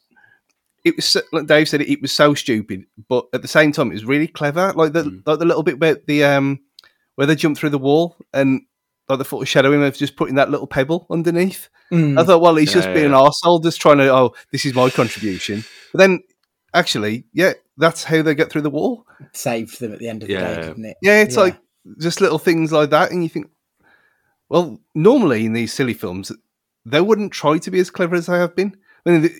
[0.84, 3.90] it was like Dave said, it, it was so stupid, but at the same time,
[3.90, 4.72] it was really clever.
[4.72, 5.22] Like the Mm.
[5.26, 6.60] like the little bit about the um
[7.20, 8.62] where they jump through the wall and
[9.06, 11.68] like the foreshadowing of just putting that little pebble underneath.
[11.92, 12.18] Mm.
[12.18, 13.18] I thought, well, he's just Yeah, being yeah.
[13.20, 15.62] an arsehole, just trying to, oh, this is my contribution.
[15.92, 16.20] But then,
[16.72, 19.04] actually, yeah, that's how they get through the wall.
[19.34, 20.54] saved them at the end of the Yeah.
[20.54, 20.96] day, didn't it?
[21.02, 21.42] Yeah, it's Yeah.
[21.42, 21.58] like
[21.98, 23.50] just little things like that, and you think,
[24.48, 26.32] well, normally in these silly films,
[26.86, 28.74] they wouldn't try to be as clever as they have been.
[29.04, 29.34] I mean, the,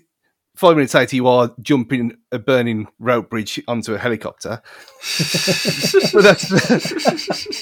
[0.57, 4.63] five minutes later, you are jumping a burning rope bridge onto a helicopter.
[6.13, 6.49] but that's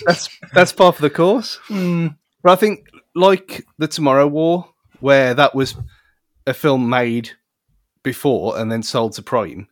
[0.05, 1.59] that's that's part of the course.
[1.68, 2.16] Mm.
[2.42, 4.68] But I think, like the Tomorrow War,
[5.01, 5.74] where that was
[6.46, 7.31] a film made
[8.03, 9.68] before and then sold to Prime,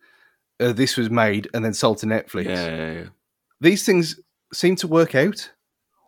[0.61, 3.05] uh, this was made and then sold to Netflix Yeah, yeah, yeah.
[3.61, 4.19] these things
[4.53, 5.51] seem to work out.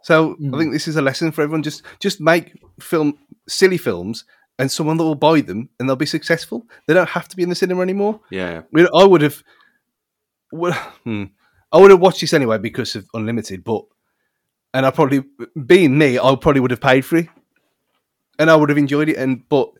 [0.03, 0.55] So Mm.
[0.55, 1.63] I think this is a lesson for everyone.
[1.63, 3.19] Just just make film
[3.49, 4.25] silly films,
[4.59, 6.67] and someone that will buy them, and they'll be successful.
[6.87, 8.21] They don't have to be in the cinema anymore.
[8.31, 8.63] yeah.
[8.65, 9.43] I, mean, I would have,
[10.53, 11.25] would, hmm,
[11.73, 13.65] I would have watched this anyway because of Unlimited.
[13.65, 13.85] But
[14.75, 15.25] and I probably,
[15.67, 17.29] being me, I probably would have paid for it,
[18.39, 19.17] and I would have enjoyed it.
[19.17, 19.71] And but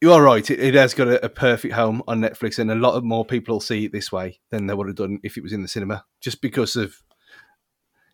[0.00, 2.76] you are right; it, it has got a, a perfect home on Netflix, and a
[2.76, 5.36] lot of more people will see it this way than they would have done if
[5.36, 6.94] it was in the cinema, just because of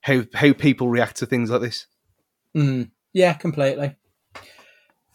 [0.03, 1.87] how how people react to things like this.
[2.57, 2.91] Mm.
[3.13, 3.97] Yeah, completely.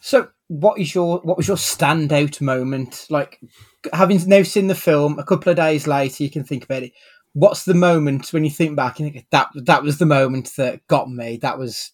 [0.00, 3.06] So, what is your what was your standout moment?
[3.10, 3.40] Like,
[3.92, 6.92] having now seen the film, a couple of days later, you can think about it.
[7.32, 10.86] What's the moment when you think back and think that that was the moment that
[10.86, 11.38] got me?
[11.38, 11.92] That was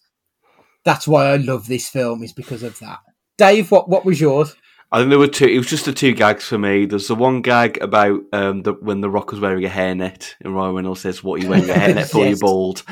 [0.83, 2.99] that's why I love this film is because of that.
[3.37, 4.55] Dave, what what was yours?
[4.91, 5.47] I think there were two.
[5.47, 6.85] It was just the two gags for me.
[6.85, 10.53] There's the one gag about um, the, when the Rock was wearing a hairnet, and
[10.53, 12.27] Ryan Reynolds says, "What are you wearing a hairnet for?
[12.27, 12.39] You Yes.
[12.39, 12.83] bald."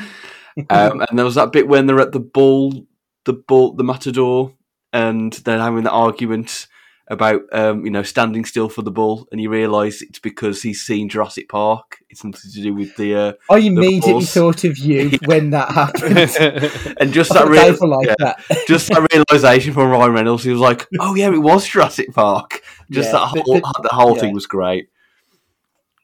[0.68, 2.86] Um, and there was that bit when they're at the ball,
[3.24, 4.52] the ball, the matador,
[4.92, 6.66] and they're having the argument
[7.08, 10.80] about um, you know standing still for the bull, and you realise it's because he's
[10.82, 11.98] seen Jurassic Park.
[12.08, 16.96] It's nothing to do with the uh, I immediately thought of you when that happened.
[17.00, 18.64] and just that real, like yeah, that.
[18.68, 20.44] just that realization from Ryan Reynolds.
[20.44, 23.80] He was like, "Oh yeah, it was Jurassic Park." Just Yeah, that the- whole the-
[23.82, 24.20] the whole yeah.
[24.20, 24.88] thing was great.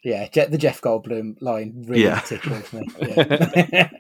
[0.05, 2.21] Yeah, the Jeff Goldblum line really Yeah.
[2.21, 2.87] tickled me.
[3.01, 3.91] Yeah.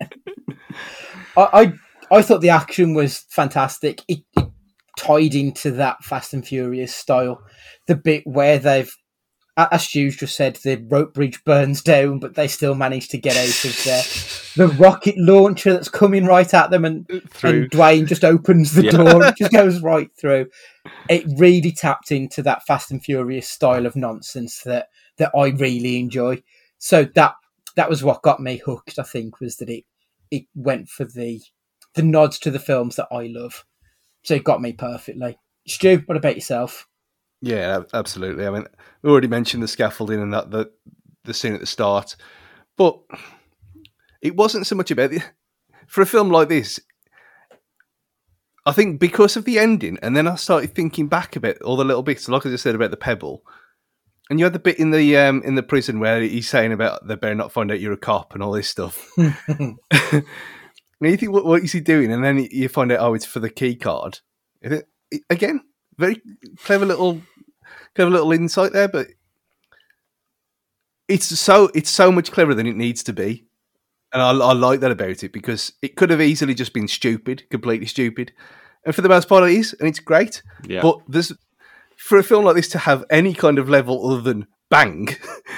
[1.36, 1.72] I, I
[2.10, 4.02] I thought the action was fantastic.
[4.08, 4.47] It, it
[4.98, 7.40] tied into that Fast and Furious style.
[7.86, 8.90] The bit where they've,
[9.56, 13.36] as Stu's just said, the rope bridge burns down, but they still manage to get
[13.36, 14.02] out of there.
[14.56, 18.84] The rocket launcher that's coming right at them, and Through and Dwayne just opens the
[18.84, 18.90] Yeah.
[18.90, 20.48] door, it just goes right through.
[21.08, 25.98] It really tapped into that Fast and Furious style of nonsense that that I really
[25.98, 26.42] enjoy.
[26.78, 27.34] So that
[27.76, 28.98] that was what got me hooked.
[28.98, 29.84] I think was that it
[30.30, 31.40] it went for the
[31.94, 33.64] the nods to the films that I love.
[34.28, 35.38] So it got me perfectly.
[35.66, 36.86] Stu, what about yourself?
[37.40, 38.46] Yeah, absolutely.
[38.46, 38.66] I mean,
[39.00, 40.70] we already mentioned the scaffolding and that the
[41.24, 42.14] the scene at the start,
[42.76, 43.00] but
[44.20, 45.22] it wasn't so much about the
[45.86, 46.78] for a film like this.
[48.66, 51.76] I think because of the ending, and then I started thinking back a bit, all
[51.76, 53.42] the little bits, like I just said about the pebble,
[54.28, 57.08] and you had the bit in the um, in the prison where he's saying about
[57.08, 59.10] they better not find out you're a cop and all this stuff.
[61.00, 62.12] and you think, what, what is he doing?
[62.12, 64.20] And then you find out, oh, it's for the key card.
[64.60, 64.88] It-
[65.30, 65.62] again,
[65.96, 66.20] very
[66.64, 67.22] clever little
[67.94, 69.06] clever little insight there, but
[71.08, 73.46] it's so it's so much cleverer than it needs to be,
[74.12, 77.44] and I, I like that about it because it could have easily just been stupid,
[77.50, 78.32] completely stupid,
[78.84, 80.42] and for the most part it is, and it's great.
[80.66, 81.32] Yeah, But there's
[81.96, 85.08] for a film like this to have any kind of level other than bang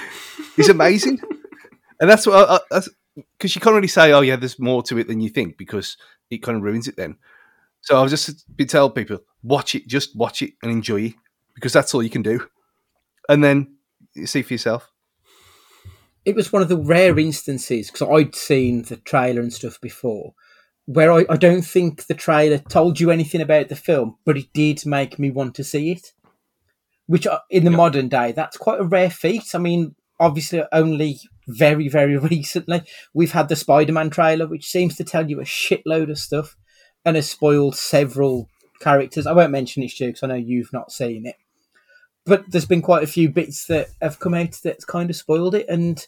[0.57, 1.19] is amazing,
[1.99, 2.81] and that's what I, I,
[3.15, 5.97] because you can't really say, oh yeah, there's more to it than you think because
[6.29, 7.17] it kind of ruins it then.
[7.81, 11.13] So I've just been tell people watch it, just watch it and enjoy it
[11.55, 12.47] because that's all you can do,
[13.27, 13.75] and then
[14.13, 14.89] you see for yourself.
[16.25, 20.33] it was one of the rare instances because I'd seen the trailer and stuff before,
[20.85, 24.53] where I, I don't think the trailer told you anything about the film, but it
[24.53, 26.13] did make me want to see it.
[27.07, 29.53] Which uh, in the modern day, that's quite a rare feat.
[29.53, 35.03] I mean, obviously, only very, very recently we've had the Spider-Man trailer, which seems to
[35.03, 36.55] tell you a shitload of stuff
[37.03, 38.47] and has spoiled several
[38.79, 39.27] characters.
[39.27, 41.35] I won't mention it, Stu, because I know you've not seen it
[42.25, 45.55] but there's been quite a few bits that have come out that's kind of spoiled
[45.55, 46.07] it and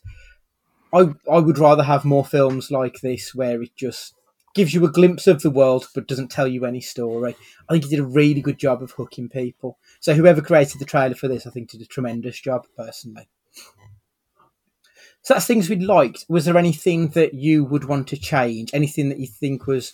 [0.93, 4.13] I I would rather have more films like this where it just
[4.53, 7.35] gives you a glimpse of the world but doesn't tell you any story.
[7.67, 9.79] I think he did a really good job of hooking people.
[9.99, 13.27] So whoever created the trailer for this I think did a tremendous job personally.
[15.23, 16.25] So that's things we liked.
[16.29, 18.71] Was there anything that you would want to change?
[18.73, 19.93] Anything that you think was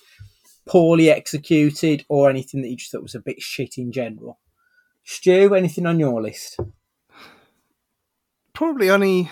[0.65, 4.39] poorly executed or anything that you just thought was a bit shit in general?
[5.03, 6.59] Stu, anything on your list?
[8.53, 9.29] probably only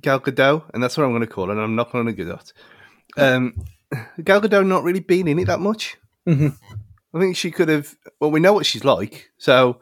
[0.00, 1.52] Gal Gadot, and that's what I'm going to call her.
[1.52, 2.52] And I'm not going to Gadot.
[3.16, 3.54] Um,
[4.24, 5.96] Gal Gadot not really been in it that much.
[6.26, 6.56] Mhm.
[7.14, 7.94] I think she could have.
[8.20, 9.80] Well, we know what she's like, so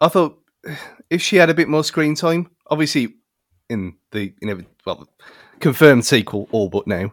[0.00, 0.38] I thought
[1.10, 3.16] if she had a bit more screen time, obviously
[3.68, 4.34] in the
[4.86, 5.08] well
[5.60, 7.12] confirmed sequel, all but now,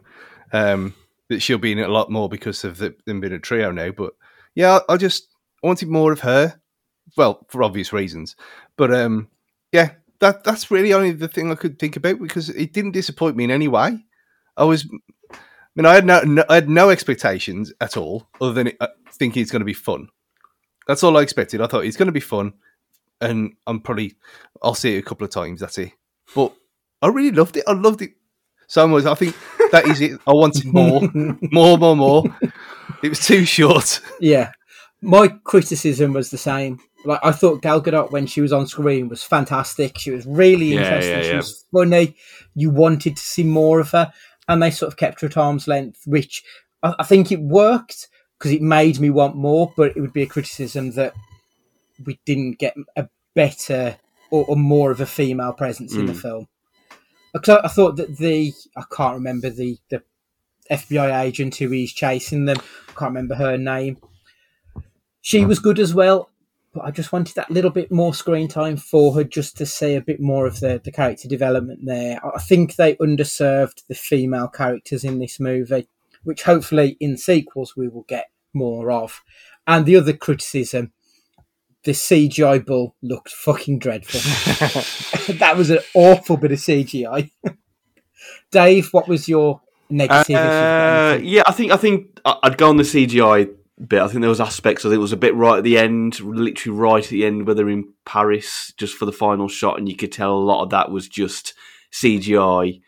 [0.53, 0.95] um,
[1.29, 3.71] that she'll be in it a lot more because of the, them being a trio
[3.71, 3.91] now.
[3.91, 4.13] But
[4.53, 5.27] yeah, I, I just
[5.63, 6.59] wanted more of her.
[7.17, 8.35] Well, for obvious reasons,
[8.77, 9.29] but um,
[9.71, 13.35] yeah, that that's really only the thing I could think about because it didn't disappoint
[13.35, 14.03] me in any way.
[14.57, 14.87] I was,
[15.31, 15.37] I
[15.75, 18.87] mean, I had no, no I had no expectations at all, other than it, uh,
[19.11, 20.07] thinking it's going to be fun.
[20.87, 21.61] That's all I expected.
[21.61, 22.53] I thought it's going to be fun,
[23.21, 24.15] and I'm probably
[24.63, 25.59] I'll see it a couple of times.
[25.59, 25.91] That's it.
[26.33, 26.53] But
[27.01, 27.63] I really loved it.
[27.67, 28.11] I loved it
[28.67, 29.05] so much.
[29.05, 29.35] I think
[29.71, 30.19] that is it.
[30.25, 31.01] I wanted more,
[31.51, 32.23] more, more, more.
[33.03, 33.99] It was too short.
[34.19, 34.51] Yeah,
[35.01, 36.79] my criticism was the same.
[37.05, 39.97] Like I thought Gal Gadot when she was on screen was fantastic.
[39.99, 41.11] She was really Yeah, interesting.
[41.17, 41.35] yeah, she yeah.
[41.37, 42.15] was funny.
[42.55, 44.11] You wanted to see more of her,
[44.47, 46.43] and they sort of kept her at arm's length, which
[46.81, 48.07] I, I think it worked
[48.39, 49.71] because it made me want more.
[49.77, 51.13] But it would be a criticism that
[52.03, 53.97] we didn't get a better
[54.31, 56.21] or, or more of a female presence in the Mm.
[56.21, 56.47] film.
[57.35, 60.01] I, I thought that the I can't remember the the
[60.71, 62.57] FBI agent who is chasing them.
[62.89, 63.97] I can't remember her name.
[65.21, 66.29] She was good as well,
[66.73, 69.95] but I just wanted that little bit more screen time for her just to see
[69.95, 72.19] a bit more of the, the character development there.
[72.25, 75.87] I think they underserved the female characters in this movie,
[76.23, 79.23] which hopefully in sequels we will get more of.
[79.67, 80.93] And the other criticism,
[81.85, 84.19] the CGI bull looked fucking dreadful.
[85.37, 87.31] that was an awful bit of CGI.
[88.51, 90.35] Dave, what was your negative?
[90.35, 93.53] Uh, yeah, I think I think I'd go on the CGI
[93.87, 94.01] bit.
[94.01, 94.83] I think there was aspects.
[94.83, 97.45] I think it was a bit right at the end, literally right at the end,
[97.45, 100.63] where they're in Paris just for the final shot, and you could tell a lot
[100.63, 101.53] of that was just
[101.91, 102.81] CGI.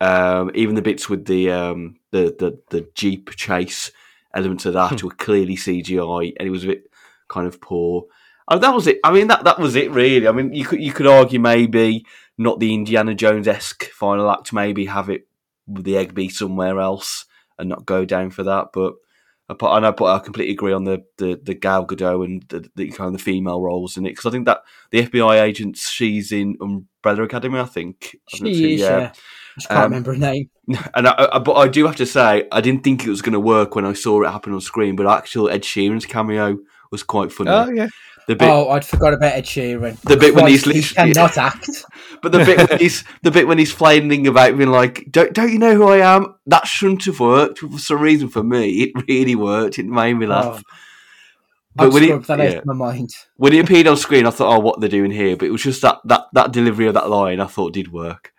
[0.00, 3.92] Um, even the bits with the um, the, the the jeep chase
[4.34, 6.88] elements of that were clearly CGI, and it was a bit
[7.28, 8.04] kind of poor.
[8.48, 8.98] Oh, that was it.
[9.04, 10.26] I mean, that that was it really.
[10.26, 12.06] I mean, you could you could argue maybe
[12.38, 14.52] not the Indiana Jones esque final act.
[14.52, 15.28] Maybe have it
[15.66, 17.26] with the egg be somewhere else
[17.58, 18.68] and not go down for that.
[18.72, 18.94] But
[19.48, 22.70] apart, I know, but I completely agree on the the, the Gal Gadot and the,
[22.74, 25.76] the kind of the female roles in it because I think that the FBI agent
[25.76, 27.58] she's in Umbrella Academy.
[27.58, 29.12] I think I She is, yeah.
[29.12, 29.18] I
[29.56, 30.50] just can't Um, remember her name.
[30.94, 33.32] and I, I, but I do have to say, I didn't think it was going
[33.32, 34.96] to work when I saw it happen on screen.
[34.96, 36.58] But actual Ed Sheeran's cameo
[36.90, 37.50] was quite funny.
[37.50, 37.88] Oh yeah,
[38.26, 40.00] the bit, oh, I'd forgot about Ed Sheeran.
[40.02, 41.70] The bit when he's Christ, lit- he cannot act.
[42.22, 45.52] but the bit when he's the bit when he's flailing about being like, "Don't don't
[45.52, 48.28] you know who I am?" That shouldn't have worked for some reason.
[48.28, 49.78] For me, it really worked.
[49.78, 50.62] It made me laugh.
[50.66, 50.74] Oh.
[51.80, 52.58] I've But when he, scrubbed that out yeah.
[52.58, 53.10] of my mind.
[53.36, 55.62] when he appeared on screen, I thought, "Oh, what they're doing here?" But it was
[55.62, 58.32] just that that that delivery of that line I thought did work.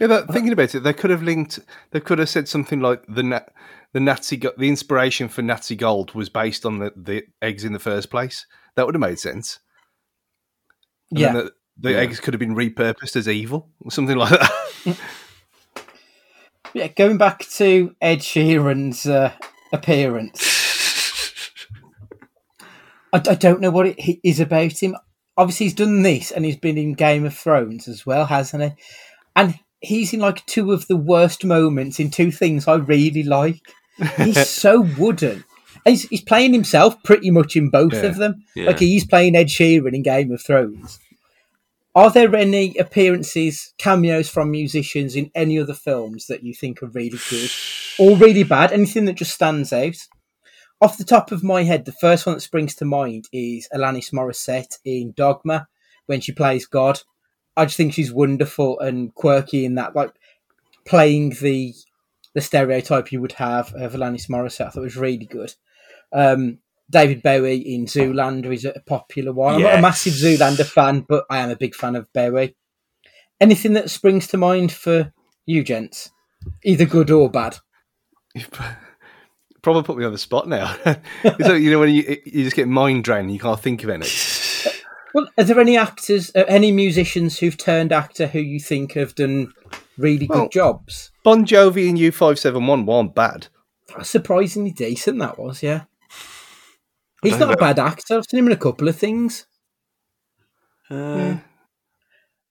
[0.00, 0.06] yeah.
[0.08, 1.60] That, thinking about it, they could have linked.
[1.92, 3.40] They could have said something like the na-
[3.92, 7.78] the Nazi the inspiration for Nazi gold was based on the, the eggs in the
[7.78, 8.46] first place.
[8.76, 9.58] That would have made sense.
[11.10, 11.32] And Yeah.
[11.32, 11.98] the, the Yeah.
[11.98, 14.98] eggs could have been repurposed as evil, or something like that.
[16.74, 19.32] Yeah, going back to Ed Sheeran's uh,
[19.74, 20.40] appearance,
[23.12, 24.96] I, I don't know what it he- is about him.
[25.36, 28.70] Obviously, he's done this and he's been in Game of Thrones as well, hasn't he?
[29.36, 33.60] And he's in like two of the worst moments in two things I really like.
[34.16, 35.44] He's so wooden.
[35.84, 38.02] He's, he's playing himself pretty much in both Yeah.
[38.02, 38.44] of them.
[38.54, 38.66] Yeah.
[38.66, 40.98] Like he's playing Ed Sheeran in Game of Thrones.
[41.94, 46.86] Are there any appearances, cameos from musicians in any other films that you think are
[46.86, 47.50] really good
[47.98, 48.72] or really bad?
[48.72, 49.96] Anything that just stands out?
[50.80, 54.10] Off the top of my head, the first one that springs to mind is Alanis
[54.12, 55.68] Morissette in Dogma
[56.06, 57.00] when she plays God.
[57.56, 60.12] I just think she's wonderful and quirky in that, like
[60.86, 61.74] playing the
[62.34, 64.68] the stereotype you would have of Alanis Morissette.
[64.68, 65.54] I thought it was really good.
[66.12, 66.58] Um,
[66.90, 69.54] David Bowie in Zoolander is a popular one.
[69.54, 72.54] I'm not a massive Zoolander fan, but I am a big fan of Bowie.
[73.40, 75.12] Anything that springs to mind for
[75.46, 76.10] you, gents,
[76.62, 77.58] either good or bad?
[78.34, 78.50] You've
[79.62, 80.76] probably put me on the spot now.
[81.40, 84.06] so you know when you you just get mind drained, you can't think of any.
[85.14, 89.14] Well, are there any actors, uh, any musicians who've turned actor who you think have
[89.14, 89.52] done
[89.98, 91.10] really good jobs?
[91.24, 93.48] Bon Jovi and U five seven one weren't bad.
[94.02, 95.82] Surprisingly decent, that was, yeah.
[97.22, 98.16] He's don't not a bad actor.
[98.18, 99.46] I've seen him in a couple of things.
[100.90, 101.36] Uh,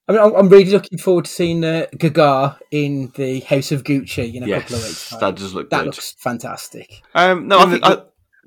[0.08, 3.84] I mean, I'm- I'm really looking forward to seeing uh, Gaga in the House of
[3.84, 5.10] Gucci in a yes, couple of weeks.
[5.10, 5.20] time.
[5.20, 5.86] that does look That good.
[5.86, 7.02] looks fantastic.
[7.14, 7.84] Um, no, I think.
[7.84, 8.02] I,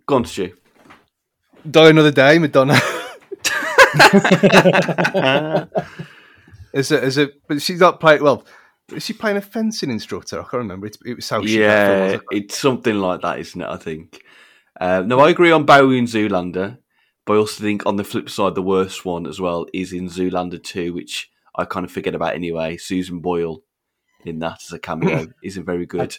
[0.06, 0.54] go on, Stu.
[1.70, 2.80] Die another day, Madonna.
[6.74, 8.22] As a, as a, but she's not playing.
[8.22, 8.44] Well,
[8.94, 10.40] is she playing a fencing instructor?
[10.40, 10.88] I can't remember.
[10.88, 11.60] It, it was how she.
[11.60, 13.68] yeah, it's something like that, isn't it?
[13.68, 14.24] I think.
[14.80, 16.78] Uh, no, I agree on Bowie and Zoolander,
[17.26, 20.10] but I also think on the flip side, the worst one as well is in
[20.10, 22.78] Zoolander 2, which I kind of forget about anyway.
[22.78, 23.64] Susan Boyle
[24.26, 26.18] in that as a cameo isn't very good.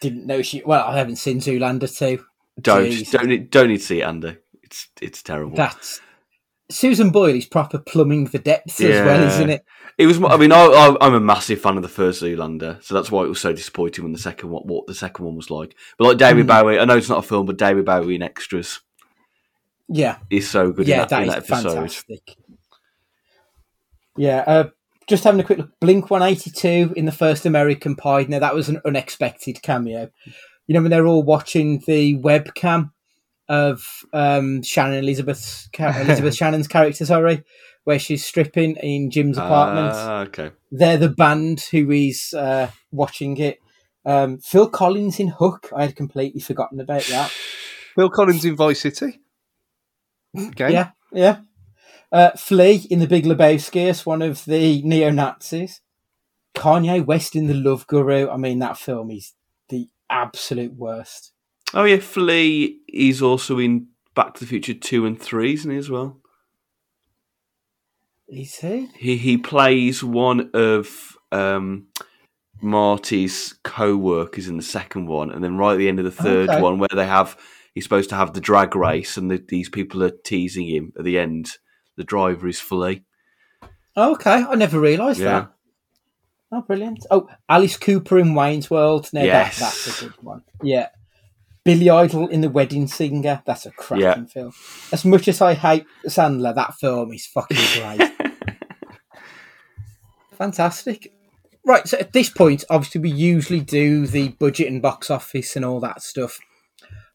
[0.00, 0.62] Didn't know she.
[0.64, 2.24] Well, I haven't seen Zoolander two.
[2.60, 3.10] Don't Jeez.
[3.10, 4.36] don't need, don't need to see it, Andy.
[4.62, 5.56] It's it's terrible.
[5.56, 6.00] That's
[6.70, 9.64] Susan Boyle is proper plumbing the depths as well, isn't it?
[9.98, 10.22] It was.
[10.22, 13.24] I mean, I, I, I'm a massive fan of the first Zoolander, so that's why
[13.24, 15.76] it was so disappointing when the second one, what the second one was like.
[15.98, 16.48] But like David Mm.
[16.48, 18.80] Bowie, I know it's not a film, but David Bowie in extras
[19.88, 21.74] Yeah, is so good yeah, in that, in that is episode.
[21.74, 22.36] fantastic.
[24.16, 24.68] Yeah, uh,
[25.06, 25.70] just having a quick look.
[25.80, 28.26] Blink One Eighty Two in the first American Pie.
[28.28, 30.10] Now that was an unexpected cameo.
[30.66, 32.90] You know when they're all watching the webcam
[33.48, 37.44] of um, Shannon Elizabeth's Elizabeth Shannon's character, sorry,
[37.84, 39.92] where she's stripping in Jim's apartment.
[39.94, 40.52] Ah, okay.
[40.70, 43.58] they're the band who is uh, watching it.
[44.06, 45.70] Um, Phil Collins in Hook.
[45.74, 47.30] I had completely forgotten about that.
[47.94, 49.20] Phil Collins in Vice City.
[50.36, 50.72] Okay.
[50.72, 51.38] Yeah, yeah.
[52.10, 55.80] Uh, Flea in The Big Lebowski as one of the neo Nazis.
[56.54, 58.28] Kanye West in The Love Guru.
[58.28, 59.32] I mean, that film is
[59.68, 61.33] the absolute worst.
[61.74, 65.76] Oh yeah, Flea is also in Back to the Future two and three, isn't he
[65.76, 66.20] as well?
[68.28, 68.88] Is he?
[68.96, 71.88] He he plays one of um,
[72.62, 76.48] Marty's co-workers in the second one, and then right at the end of the third
[76.48, 76.60] Okay.
[76.62, 77.36] one, where they have
[77.74, 81.04] he's supposed to have the drag race, and the, these people are teasing him at
[81.04, 81.50] the end.
[81.96, 83.02] The driver is Flea.
[83.96, 85.40] Oh, okay, I never realised Yeah.
[85.40, 85.50] that.
[86.50, 87.04] Oh, brilliant.
[87.10, 89.08] Oh, Alice Cooper in Wayne's World.
[89.12, 89.58] Now Yes.
[89.58, 90.42] that, that's a good one.
[90.62, 90.88] Yeah.
[91.64, 93.42] Billy Idol in The Wedding Singer.
[93.46, 94.24] That's a cracking Yeah.
[94.26, 94.52] film.
[94.92, 97.56] As much as I hate Sandler, that film is fucking
[97.96, 98.12] great.
[100.32, 101.12] Fantastic.
[101.66, 105.64] Right, so at this point, obviously, we usually do the budget and box office and
[105.64, 106.38] all that stuff.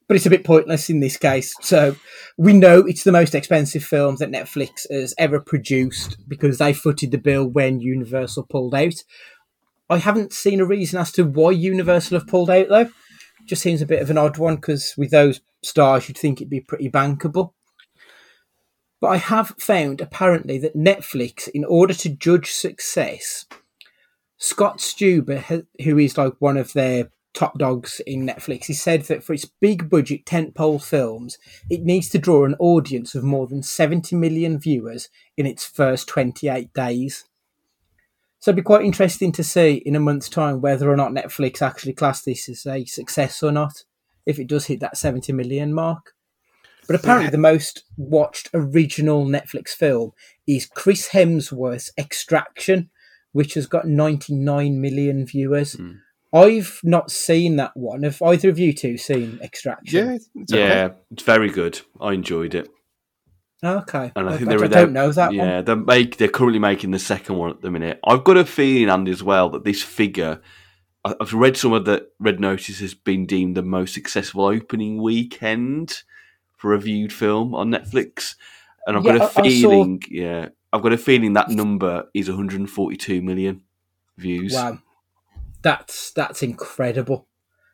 [0.07, 1.53] But it's a bit pointless in this case.
[1.61, 1.95] So
[2.35, 7.11] we know it's the most expensive film that Netflix has ever produced because they footed
[7.11, 8.95] the bill when Universal pulled out.
[9.87, 12.89] I haven't seen a reason as to why Universal have pulled out, though.
[13.45, 16.49] Just seems a bit of an odd one because with those stars, you'd think it'd
[16.49, 17.53] be pretty bankable.
[19.01, 23.45] But I have found apparently that Netflix, in order to judge success,
[24.37, 29.23] Scott Stuber, who is like one of their top dogs in Netflix, he said that
[29.23, 31.37] for its big budget tentpole films,
[31.69, 36.07] it needs to draw an audience of more than 70 million viewers in its first
[36.07, 37.25] 28 days.
[38.39, 41.61] So it'd be quite interesting to see in a month's time whether or not Netflix
[41.61, 43.83] actually class this as a success or not,
[44.25, 46.13] if it does hit that 70 million mark.
[46.87, 50.11] But apparently, the most watched original Netflix film
[50.47, 52.89] is Chris Hemsworth's Extraction,
[53.31, 55.73] which has got 99 million viewers.
[55.73, 55.91] Hmm.
[56.33, 58.03] I've not seen that one.
[58.03, 60.07] Have either of you two seen Extraction?
[60.07, 60.13] Yeah.
[60.35, 60.67] It's okay.
[60.67, 61.81] Yeah, it's very good.
[61.99, 62.69] I enjoyed it,
[63.63, 64.11] Okay.
[64.15, 65.65] and I think they're, I don't know that yeah, one.
[65.65, 67.99] they're make they're currently making the second one at the minute.
[68.05, 70.41] I've got a feeling, Andy, as well, that this figure.
[71.05, 76.03] I've read some of the Red Notice has been deemed the most successful opening weekend
[76.57, 78.35] for a viewed film on Netflix,
[78.85, 82.09] and I've Yeah, got a I saw- feeling, yeah, I've got a feeling that number
[82.13, 83.63] is 142 million
[84.17, 84.53] views.
[84.53, 84.79] Wow.
[85.61, 87.27] That's that's incredible.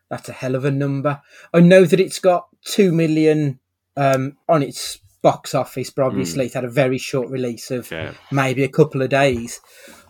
[0.09, 1.21] That's a hell of a number.
[1.53, 3.59] I know that it's got two million
[3.97, 8.13] um, on its box office, but obviously it's had a very short release of Yeah.
[8.31, 9.59] maybe a couple of days.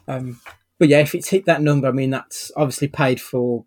[0.09, 0.41] Um,
[0.78, 3.63] but yeah, if it's hit that number, I mean that's obviously paid for.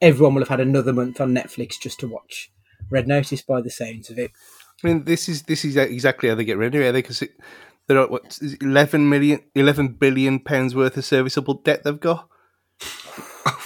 [0.00, 2.52] Everyone will have had another month on Netflix just to watch
[2.90, 4.30] Red Notice by the sounds of it.
[4.84, 7.02] I mean, this is this is exactly how they get revenue, are they?
[7.02, 7.24] Because
[7.88, 11.98] there are what is it, 11 million, 11 billion pounds worth of serviceable debt they've
[11.98, 12.28] got,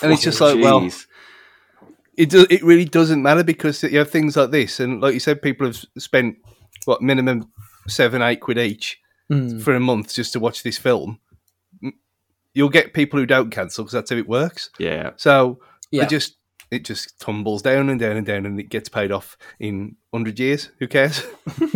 [0.02, 0.88] and it's just like, well,
[2.16, 5.20] it do, it really doesn't matter because you have things like this, and like you
[5.20, 6.38] said, people have spent
[6.88, 7.50] what minimum
[7.86, 8.98] seven, eight quid each
[9.30, 9.58] Hmm.
[9.58, 11.20] for a month just to watch this film.
[12.54, 14.70] You'll get people who don't cancel because that's how it works.
[14.78, 15.10] yeah.
[15.16, 15.60] So
[15.90, 16.04] Yeah.
[16.04, 16.36] it just
[16.70, 20.38] it just tumbles down and down and down, and it gets paid off in hundred
[20.38, 20.70] years.
[20.78, 21.22] Who cares?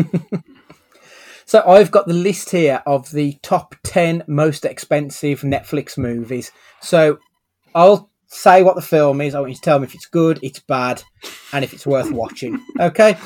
[1.44, 6.52] So I've got the list here of the top 10 most expensive Netflix movies.
[6.80, 7.18] So
[7.74, 9.34] I'll say what the film is.
[9.34, 11.02] I want you to tell me if it's good, it's bad,
[11.52, 12.64] and if it's worth watching.
[12.80, 13.16] Okay?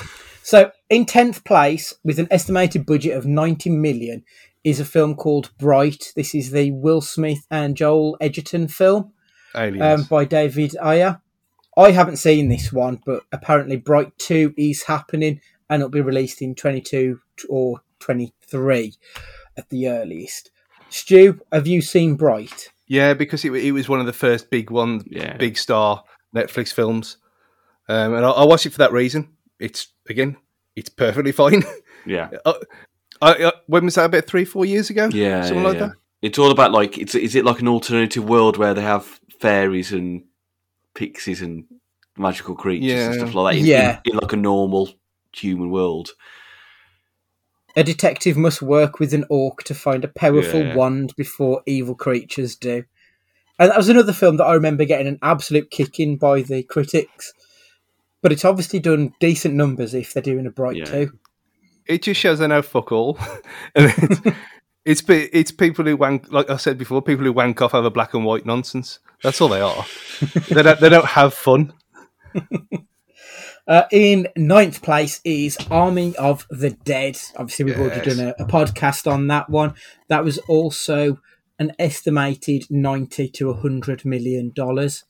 [0.46, 4.22] So in 10th place, with an estimated budget of 90 million,
[4.62, 6.12] is a film called Bright.
[6.14, 9.12] This is the Will Smith and Joel Edgerton film
[9.80, 11.20] um, by David Ayer.
[11.76, 16.40] I haven't seen this one, but apparently Bright 2 is happening and it'll be released
[16.40, 17.18] in 22
[17.48, 18.94] or 23
[19.56, 20.52] at the earliest.
[20.90, 22.70] Stu, have you seen Bright?
[22.86, 25.36] Yeah, because it, it was one of the first big one, Yeah.
[25.38, 27.16] big star Netflix films,
[27.88, 29.30] um, and I, I watched it for that reason.
[29.58, 30.36] It's again,
[30.74, 31.62] it's perfectly fine.
[32.08, 32.54] Yeah, uh,
[33.20, 34.04] I, I, when was that?
[34.04, 35.08] About three, four years ago.
[35.12, 35.86] yeah, something yeah, like yeah.
[35.88, 35.96] that.
[36.22, 39.90] It's all about like it's is it like an alternative world where they have fairies
[39.90, 40.22] and
[40.94, 41.64] pixies and
[42.16, 44.00] magical creatures and stuff like that in, Yeah.
[44.04, 44.90] in, in like a normal
[45.34, 46.10] human world.
[47.76, 50.76] A detective must work with an orc to find a powerful Yeah.
[50.76, 52.84] wand before evil creatures do.
[53.58, 56.62] And that was another film that I remember getting an absolute kick in by the
[56.62, 57.32] critics.
[58.26, 60.84] But it's obviously done decent numbers if they're doing a Bright Yeah.
[60.86, 61.18] too.
[61.86, 63.20] It just shows they know fuck all.
[63.76, 64.20] it's,
[64.84, 68.14] it's it's people who wank, like I said before, people who wank off over black
[68.14, 68.98] and white nonsense.
[69.22, 69.86] That's all they are.
[70.50, 71.72] they don't they don't have fun.
[73.68, 77.16] Uh, in ninth place is Army of the Dead.
[77.36, 79.74] Obviously, we've already done a, a podcast on that one.
[80.08, 81.20] That was also
[81.60, 85.04] an estimated ninety to hundred million dollars.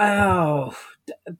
[0.00, 0.74] Oh,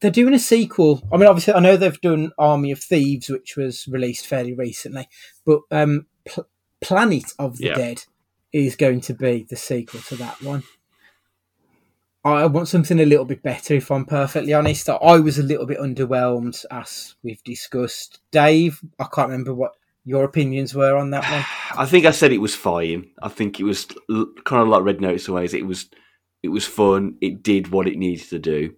[0.00, 1.02] they're doing a sequel.
[1.10, 5.08] I mean, obviously, I know they've done Army of Thieves, which was released fairly recently,
[5.46, 6.46] but um, Pl-
[6.82, 7.74] Planet of the Yeah.
[7.74, 8.04] Dead
[8.52, 10.62] is going to be the sequel to that one.
[12.22, 14.90] I want something a little bit better, if I'm perfectly honest.
[14.90, 18.20] I was a little bit underwhelmed, as we've discussed.
[18.30, 19.72] Dave, I can't remember what
[20.04, 21.44] your opinions were on that one.
[21.82, 23.08] I think I said it was fine.
[23.22, 23.86] I think it was
[24.44, 25.54] kind of like Red Notice ways.
[25.54, 25.88] It was
[26.42, 27.16] it was fun.
[27.20, 28.74] It did what it needed to do.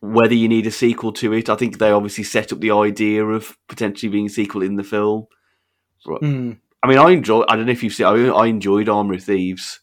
[0.00, 3.24] Whether you need a sequel to it, I think they obviously set up the idea
[3.24, 5.26] of potentially being a sequel in the film.
[6.04, 6.52] Hmm.
[6.82, 7.44] I mean, I enjoy.
[7.48, 8.06] I don't know if you've seen.
[8.06, 9.80] I, I enjoyed Armour of Thieves.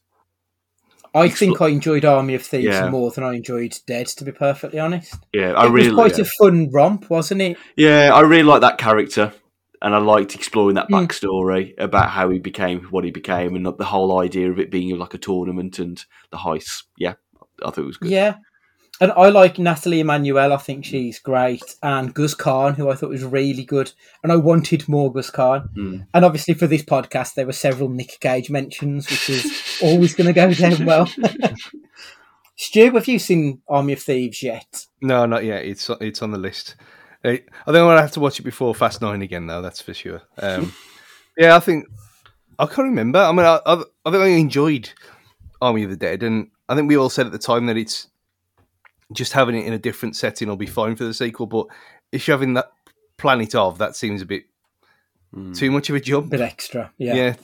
[1.13, 2.89] I think I enjoyed Army of Thieves Yeah.
[2.89, 5.15] more than I enjoyed Dead, to be perfectly honest.
[5.33, 5.89] Yeah, I it really.
[5.89, 6.25] was quite yeah.
[6.25, 7.57] a fun romp, wasn't it?
[7.75, 9.33] Yeah, I really like that character,
[9.81, 11.07] and I liked exploring that Mm.
[11.07, 14.97] backstory about how he became what he became, and the whole idea of it being
[14.97, 16.83] like a tournament and the heists.
[16.97, 17.13] Yeah,
[17.63, 18.11] I thought it was good.
[18.11, 18.35] Yeah.
[18.99, 20.53] And I like Nathalie Emmanuel.
[20.53, 21.63] I think she's great.
[21.81, 23.91] And Guz Khan, who I thought was really good.
[24.21, 25.69] And I wanted more Guz Khan.
[25.75, 26.07] Mm.
[26.13, 30.27] And obviously for this podcast, there were several Nick Cage mentions, which is always going
[30.27, 31.09] to go down well.
[32.57, 34.85] Stu, have you seen Army of Thieves yet?
[35.01, 35.65] No, not yet.
[35.65, 36.75] It's it's on the list.
[37.23, 39.61] I I think I'm gonna have to watch it before Fast Nine again, though.
[39.61, 40.21] That's for sure.
[40.37, 40.73] Um,
[41.37, 41.85] yeah, I think
[42.59, 43.19] I can't remember.
[43.19, 43.73] I mean, I, I,
[44.05, 44.91] I think I enjoyed
[45.61, 48.07] Army of the Dead, and I think we all said at the time that it's
[49.13, 51.45] just having it in a different setting will be fine for the sequel.
[51.47, 51.67] But
[52.11, 52.71] if you're having that
[53.17, 54.43] Planet of, that seems a bit
[55.33, 55.55] Mm.
[55.57, 56.29] too much of a jump.
[56.29, 56.91] bit extra.
[56.97, 57.13] Yeah.
[57.13, 57.35] yeah,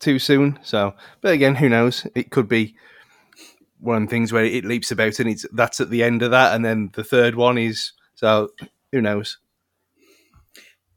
[0.00, 0.58] too soon.
[0.64, 2.04] So, but again, who knows?
[2.16, 2.74] It could be
[3.78, 6.32] one of the things where it leaps about, and it's that's at the end of
[6.32, 8.48] that, and then the third one is so.
[8.96, 9.36] Who knows?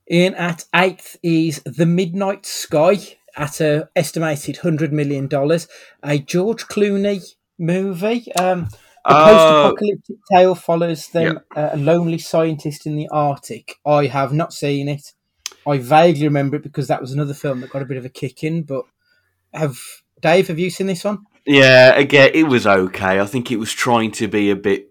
[0.07, 2.95] In at eighth is The Midnight Sky
[3.35, 5.27] at a estimated $100 million.
[6.01, 7.21] A George Clooney
[7.57, 8.31] movie.
[8.35, 8.69] Um,
[9.05, 9.25] the Oh.
[9.25, 13.75] post-apocalyptic tale follows them uh, a lonely scientist in the Arctic.
[13.85, 15.11] I have not seen it.
[15.67, 18.09] I vaguely remember it because that was another film that got a bit of a
[18.09, 18.63] kick in.
[18.63, 18.85] But
[19.53, 19.77] have
[20.21, 20.47] Dave?
[20.47, 21.25] Have you seen this one?
[21.45, 23.19] Yeah, again, it was okay.
[23.19, 24.88] I think it was trying to be a bit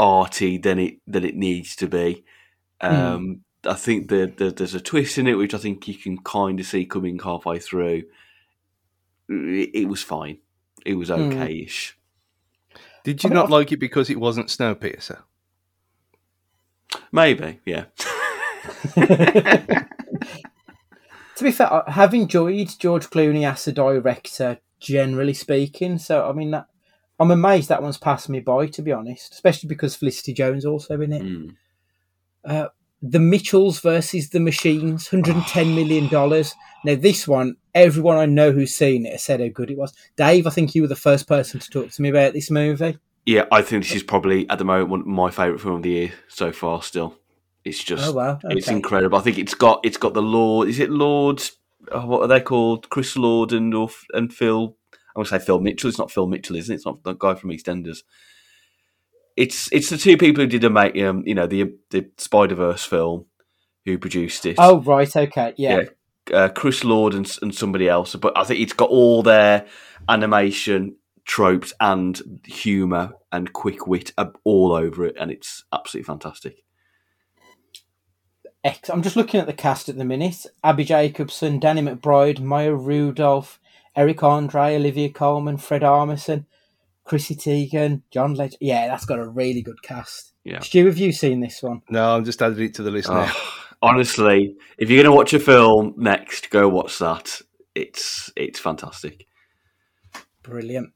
[0.00, 2.24] arty than it than it needs to be.
[2.80, 6.16] Um, I think that the, there's a twist in it, which I think you can
[6.18, 8.04] kind of see coming halfway through.
[9.28, 10.38] It, it was fine.
[10.86, 11.20] It was Hmm.
[11.32, 11.98] okay-ish.
[13.04, 15.20] Did you I mean, not I've- like it because it wasn't Snowpiercer?
[17.12, 17.84] Maybe, yeah.
[21.36, 25.96] To be fair, I have enjoyed George Clooney as a director, generally speaking.
[25.98, 26.66] So, I mean, that,
[27.20, 31.00] I'm amazed that one's passed me by, to be honest, especially because Felicity Jones also
[31.00, 31.22] in it.
[31.22, 31.54] Mm.
[32.44, 32.68] Uh,
[33.02, 36.08] the Mitchells versus the Machines, $110 million.
[36.84, 39.92] Now, this one, everyone I know who's seen it has said how good it was.
[40.16, 42.98] Dave, I think you were the first person to talk to me about this movie.
[43.26, 45.82] Yeah, I think this is probably at the moment one of my favourite film of
[45.82, 46.82] the year so far.
[46.82, 47.16] Still,
[47.64, 48.38] it's just Oh, wow.
[48.44, 49.18] it's incredible.
[49.18, 50.68] I think it's got it's got the Lord.
[50.68, 51.42] Is it Lord?
[51.92, 52.88] Oh, what are they called?
[52.88, 54.74] Chris Lord and or, and Phil.
[55.14, 55.88] I'm gonna say Phil Mitchell.
[55.88, 56.76] It's not Phil Mitchell, isn't it?
[56.76, 57.98] It's not the guy from EastEnders.
[59.36, 62.54] It's it's the two people who did a make um you know the the Spider
[62.54, 63.26] Verse film
[63.84, 64.56] who produced it.
[64.58, 65.14] Oh, right.
[65.14, 65.54] Okay.
[65.56, 65.82] Yeah.
[66.28, 66.36] Yeah.
[66.36, 69.66] uh, Chris Lord and, and somebody else, but I think it's got all their
[70.08, 74.12] animation tropes and humour and quick wit
[74.44, 76.64] all over it, and it's absolutely fantastic.
[78.90, 80.44] I'm just looking at the cast at the minute.
[80.62, 83.59] Abbi Jacobson, Danny McBride, Maya Rudolph,
[83.96, 86.46] Eric Andre, Olivia Colman, Fred Armisen,
[87.04, 88.58] Chrissy Teigen, John Legend.
[88.60, 90.32] Yeah, that's got a really good cast.
[90.44, 90.60] Yeah.
[90.60, 91.82] Stu, have you seen this one?
[91.90, 93.26] No, I'm just adding it to the list now.
[93.28, 97.40] Oh, Honestly, if you're going to watch a film next, go watch that.
[97.74, 99.26] It's it's fantastic.
[100.42, 100.92] Brilliant.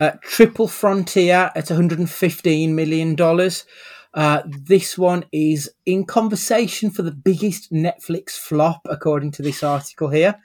[0.00, 3.64] Uh, Triple Frontier at 115 million dollars.
[4.12, 10.08] Uh, this one is in conversation for the biggest Netflix flop, according to this article
[10.08, 10.36] here.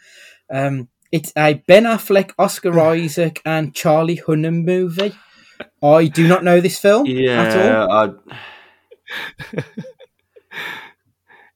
[0.54, 5.14] Um, it's a Ben Affleck, Oscar Isaac, and Charlie Hunnam movie.
[5.84, 7.64] I do not know this film at all.
[7.64, 8.10] Yeah, I,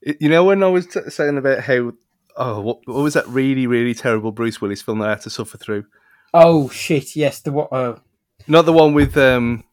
[0.05, 1.93] You know when I was t- saying about how
[2.37, 5.31] oh what, what was that really really terrible Bruce Willis film that I had to
[5.31, 5.85] suffer through?
[6.31, 7.15] Oh shit!
[7.15, 7.69] Yes, the what?
[7.71, 7.99] Oh,
[8.47, 9.63] Not the one with um,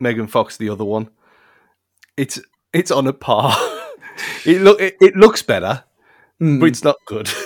[0.00, 1.10] Megan Fox, the other one.
[2.16, 2.40] It's
[2.72, 3.54] it's on a par.
[4.46, 5.84] it look it, it looks better,
[6.38, 6.58] hmm.
[6.58, 7.28] but it's not good.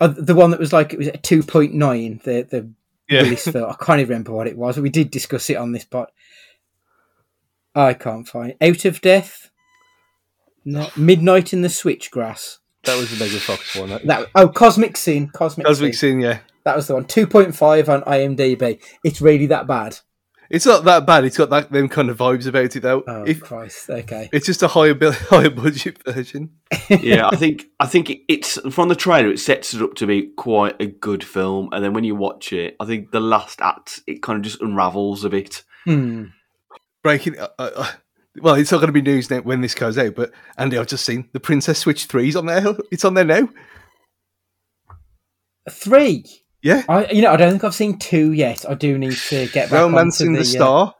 [0.00, 2.20] Oh, the one that was like it was a two point nine.
[2.24, 2.70] The the
[3.08, 3.22] Yeah.
[3.22, 3.70] Willis film.
[3.70, 4.78] I can't even remember what it was.
[4.78, 6.08] We did discuss it on this pod.
[7.74, 9.50] I can't find Out of Death.
[10.64, 12.58] No, Midnight in the Switchgrass.
[12.84, 13.90] That was the Megan Fox one.
[13.90, 15.28] That, That oh, Cosmic Scene.
[15.28, 16.12] Cosmic, Cosmic Sin.
[16.12, 16.38] Sin, yeah.
[16.64, 17.04] That was the one.
[17.06, 18.80] Two point five on IMDb.
[19.04, 19.98] It's really that bad.
[20.50, 21.24] It's not that bad.
[21.24, 23.04] It's got that them kind of vibes about it though.
[23.06, 23.90] Oh If, Christ.
[23.90, 24.30] Okay.
[24.32, 26.52] it's just a higher bill, higher budget version.
[26.88, 29.28] yeah, I think I think it's from the trailer.
[29.30, 32.52] It sets it up to be quite a good film, and then when you watch
[32.52, 35.64] it, I think the last act it kind of just unravels a bit.
[35.84, 36.24] Hmm.
[37.02, 37.38] Breaking.
[37.38, 37.92] Uh, uh,
[38.40, 40.86] well, it's not going to be news now when this goes out, but Andy, I've
[40.86, 42.64] just seen the Princess Switch threes on there.
[42.90, 43.48] It's on there now.
[45.70, 46.24] Three.
[46.62, 48.64] Yeah, I you know I don't think I've seen two yet.
[48.68, 50.94] I do need to get back Romancing onto the, the, uh, Star.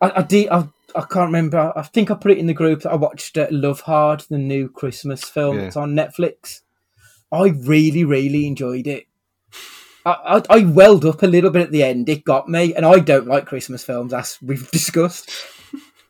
[0.00, 0.48] I, I did.
[0.48, 1.72] I, I can't remember.
[1.74, 4.38] I think I put it in the group that I watched uh, Love Hard, the
[4.38, 5.62] new Christmas film Yeah.
[5.64, 6.60] that's on Netflix.
[7.32, 9.06] I really, really enjoyed it.
[10.04, 12.08] I, I, I welled up a little bit at the end.
[12.08, 15.30] It got me, and I don't like Christmas films, as we've discussed.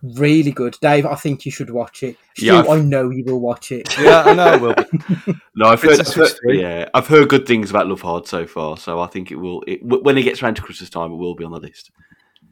[0.03, 1.07] Really good, Dave.
[1.07, 2.17] I think you should watch it.
[2.39, 3.99] Yeah, Stu, I've- I know you will watch it.
[3.99, 4.55] yeah, I know.
[4.55, 5.35] it will be.
[5.57, 8.77] No, I've heard, I've heard- yeah, I've heard good things about Love Hard so far,
[8.77, 9.65] so I think it will.
[9.67, 11.91] It, when it gets around to Christmas time, it will be on the list.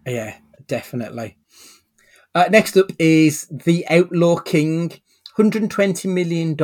[0.07, 0.37] Yeah,
[0.67, 1.37] definitely.
[2.35, 4.93] Uh, next up is The Outlaw King,
[5.39, 6.57] $120 million.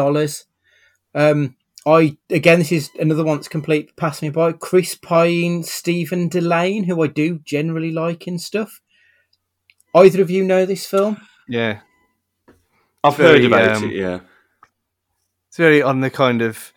[1.15, 1.57] Um,
[1.87, 4.53] I Again, this is another one that's complete passed me by.
[4.53, 8.81] Chris Pine, Stephen Dillane, who I do generally like and stuff.
[9.95, 11.21] Either of you know this film?
[11.49, 11.81] Yeah,
[13.03, 13.97] I've Very, heard about um, it.
[13.97, 14.21] Yeah,
[15.49, 16.73] it's very on the kind of.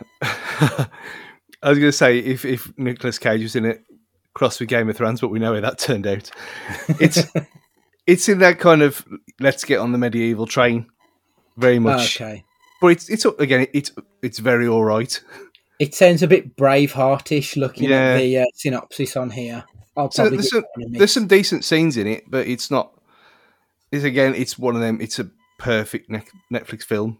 [0.22, 3.84] I was going to say if if Nicolas Cage was in it,
[4.34, 6.30] cross with Game of Thrones, but we know how that turned out.
[7.00, 7.26] It's
[8.06, 9.06] it's in that kind of
[9.40, 10.86] let's get on the medieval train,
[11.56, 12.20] very much.
[12.20, 12.44] Okay.
[12.80, 13.92] But it's it's again it's
[14.22, 15.20] it's very all right.
[15.78, 18.14] It sounds a bit Braveheartish looking Yeah.
[18.14, 19.64] at the uh, synopsis on here.
[19.98, 20.98] I'll So there's some, that in a minute.
[20.98, 22.92] there's some decent scenes in it, but it's not.
[23.92, 25.00] It's again, it's one of them.
[25.00, 26.22] It's a perfect ne-
[26.52, 27.18] Netflix film.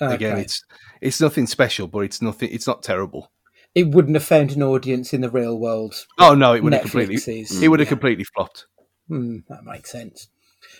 [0.00, 0.62] Again, it's
[1.00, 2.50] it's nothing special, but it's nothing.
[2.52, 3.30] It's not terrible.
[3.74, 6.06] It wouldn't have found an audience in the real world.
[6.18, 7.14] Oh no, it would have completely.
[7.40, 7.90] is- It would have yeah.
[7.90, 8.66] completely flopped.
[9.08, 10.28] Hmm, that makes sense.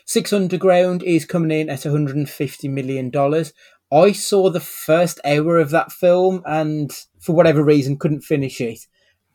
[0.06, 3.52] Six Underground is coming in at 150 million dollars.
[3.92, 8.80] I saw the first hour of that film and for whatever reason couldn't finish it,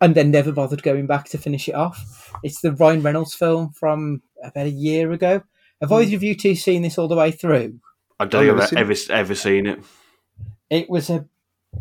[0.02, 2.34] and then never bothered going back to finish it off.
[2.44, 5.44] It's the Ryan Reynolds film from about a year ago.
[5.82, 7.80] Have either of you two seen this all the way through?
[8.20, 9.80] I don't I've think I've seen ever ever seen it.
[10.70, 11.26] It was a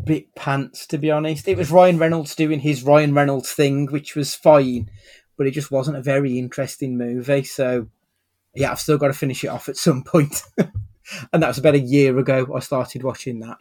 [0.03, 1.47] bit pants, to be honest.
[1.47, 4.89] It was Ryan Reynolds doing his Ryan Reynolds thing, which was fine,
[5.37, 7.43] but it just wasn't a very interesting movie.
[7.43, 7.87] So,
[8.55, 10.43] yeah, I've still got to finish it off at some point.
[10.57, 13.57] and that was about a year ago I started watching that.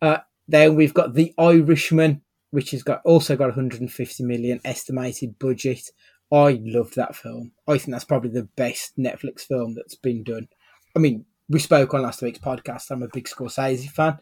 [0.00, 5.90] Uh, then we've got The Irishman, which has got also got 150 million estimated budget.
[6.32, 7.52] I loved that film.
[7.68, 10.48] I think that's probably the best Netflix film that's been done.
[10.96, 12.90] I mean, we spoke on last week's podcast.
[12.90, 14.18] I'm a big Scorsese fan,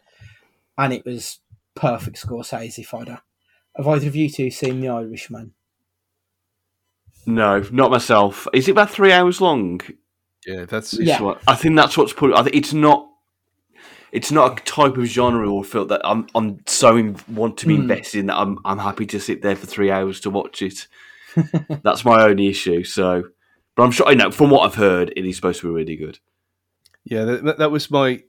[0.77, 1.39] and it was
[1.73, 3.19] perfect Scorsese fodder.
[3.75, 5.53] Have either of you two seen The Irishman?
[7.25, 8.47] No, not myself.
[8.53, 9.81] Is it about three hours long?
[10.45, 11.21] Yeah, that's Yeah.
[11.21, 12.33] what- I think that's what's put.
[12.35, 13.09] I think it's not.
[14.15, 16.27] It's not a type of genre or film that I'm.
[16.35, 17.81] I'm so in, want to be Hmm.
[17.83, 18.57] invested in that I'm.
[18.65, 20.87] I'm happy to sit there for three hours to watch it.
[21.83, 22.83] that's my only issue.
[22.83, 23.23] So,
[23.75, 24.07] but I'm sure.
[24.07, 26.19] I know from what I've heard, it is supposed to be really good.
[27.03, 27.25] yeah.
[27.25, 28.23] That, that was my.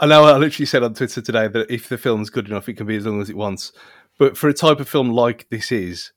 [0.00, 2.74] I know I literally said on Twitter today that if the film's good enough, it
[2.74, 3.72] can be as long as it wants.
[4.18, 6.10] But for a type of film like this is,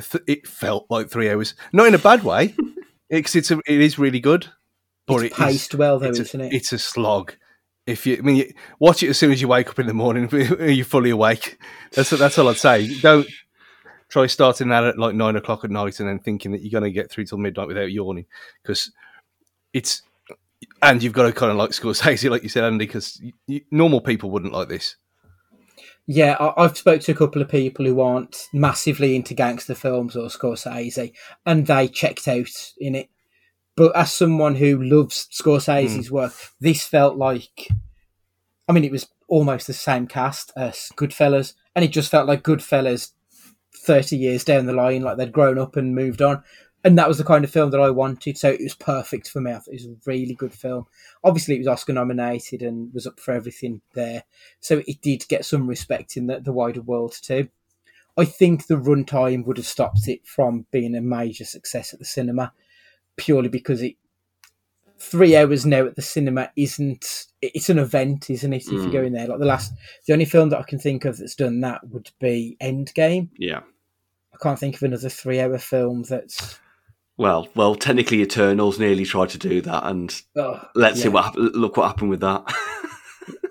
[0.00, 1.54] th- it felt like three hours.
[1.72, 2.54] Not in a bad way,
[3.10, 4.46] because it's a, it is really good.
[5.06, 6.52] But It's it is- paced well, though, a, isn't it?
[6.52, 7.34] It's a slog.
[7.86, 9.94] If you, I mean, you- watch it as soon as you wake up in the
[9.94, 10.28] morning.
[10.32, 11.58] You're fully awake.
[11.92, 12.98] That's that's all I'd say.
[13.00, 13.26] Don't
[14.08, 16.90] try starting that at like nine o'clock at night and then thinking that you're going
[16.90, 18.26] to get through till midnight without yawning,
[18.62, 18.92] because
[19.72, 20.02] it's
[20.82, 23.20] and you've got to kind of like Scorsese, like you said, Andy, because
[23.70, 24.96] normal people wouldn't like this.
[26.06, 30.16] Yeah, I, have spoke to a couple of people who aren't massively into gangster films
[30.16, 31.12] or Scorsese,
[31.46, 33.08] and they checked out in it.
[33.76, 36.12] But as someone who loves Scorsese's mm.
[36.12, 37.68] work, this felt like,
[38.68, 42.42] I mean, it was almost the same cast as Goodfellas, and it just felt like
[42.42, 43.10] Goodfellas
[43.76, 46.42] 30 years down the line, like they'd grown up and moved on.
[46.84, 49.40] And that was the kind of film that I wanted, so it was perfect for
[49.40, 49.50] me.
[49.50, 50.86] I thought it was a really good film.
[51.24, 54.24] Obviously, it was Oscar nominated and was up for everything there,
[54.60, 57.48] so it did get some respect in the, the wider world too.
[58.16, 62.04] I think the runtime would have stopped it from being a major success at the
[62.04, 62.52] cinema,
[63.16, 63.96] purely because it
[64.98, 68.84] three hours now at the cinema isn't it's an event isn't it if mm.
[68.84, 69.26] you go in there?
[69.26, 69.72] Like the last
[70.06, 73.28] the only film that i can think of that's done that would be endgame.
[73.36, 73.60] Yeah.
[74.32, 76.58] I can't think of another three hour film that's
[77.16, 81.02] well well technically eternals nearly tried to do that and oh, let's yeah.
[81.04, 82.44] see what look what happened with that.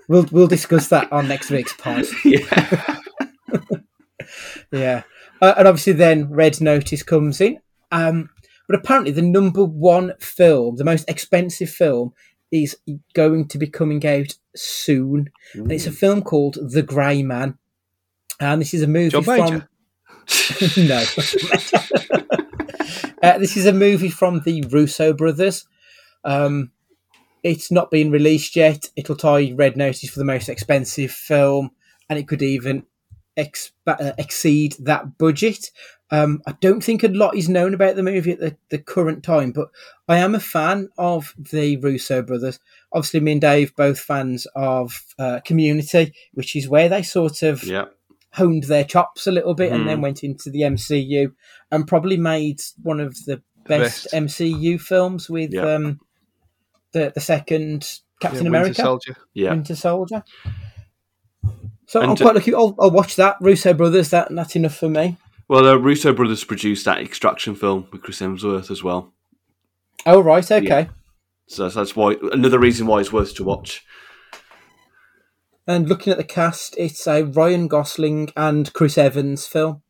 [0.08, 2.04] We'll we'll discuss that on next week's pod.
[2.24, 2.96] Yeah.
[4.72, 5.02] Yeah.
[5.40, 7.60] Uh, and obviously then red notice comes in.
[7.92, 8.30] Um
[8.66, 12.12] but apparently, the number one film, the most expensive film,
[12.50, 12.76] is
[13.14, 15.30] going to be coming out soon.
[15.56, 15.62] Ooh.
[15.62, 17.58] And it's a film called The Grey Man.
[18.40, 19.46] And this is a movie from.
[20.76, 21.04] no.
[23.22, 25.66] uh, this is a movie from the Russo brothers.
[26.24, 26.72] Um,
[27.42, 28.88] it's not been released yet.
[28.96, 31.70] It'll tie Red Notice for the most expensive film,
[32.08, 32.84] and it could even
[33.36, 35.70] ex- uh, exceed that budget.
[36.10, 39.24] Um, I don't think a lot is known about the movie at the, the current
[39.24, 39.68] time, but
[40.06, 42.60] I am a fan of the Russo brothers.
[42.92, 47.64] Obviously, me and Dave both fans of uh, Community, which is where they sort of
[47.64, 47.86] yeah.
[48.32, 49.76] honed their chops a little bit mm.
[49.76, 50.02] and then hmm.
[50.02, 51.32] went into the MCU
[51.70, 54.14] and probably made one of the best, best.
[54.14, 55.74] MCU films with yeah.
[55.74, 56.00] um,
[56.92, 59.16] the the second Captain yeah, America, Winter Soldier.
[59.32, 60.24] Yeah, Winter Soldier.
[61.86, 62.54] So and I'm quite lucky.
[62.54, 64.10] I'll, I'll, watch that Russo brothers.
[64.10, 65.16] That that's enough for me.
[65.48, 69.12] Well, the Russo brothers produced that Extraction film with Chris Hemsworth as well.
[70.06, 70.64] Oh right, okay.
[70.64, 70.88] Yeah.
[71.46, 73.84] So that's why another reason why it's worth to watch.
[75.66, 79.82] And looking at the cast, it's a Ryan Gosling and Chris Evans film.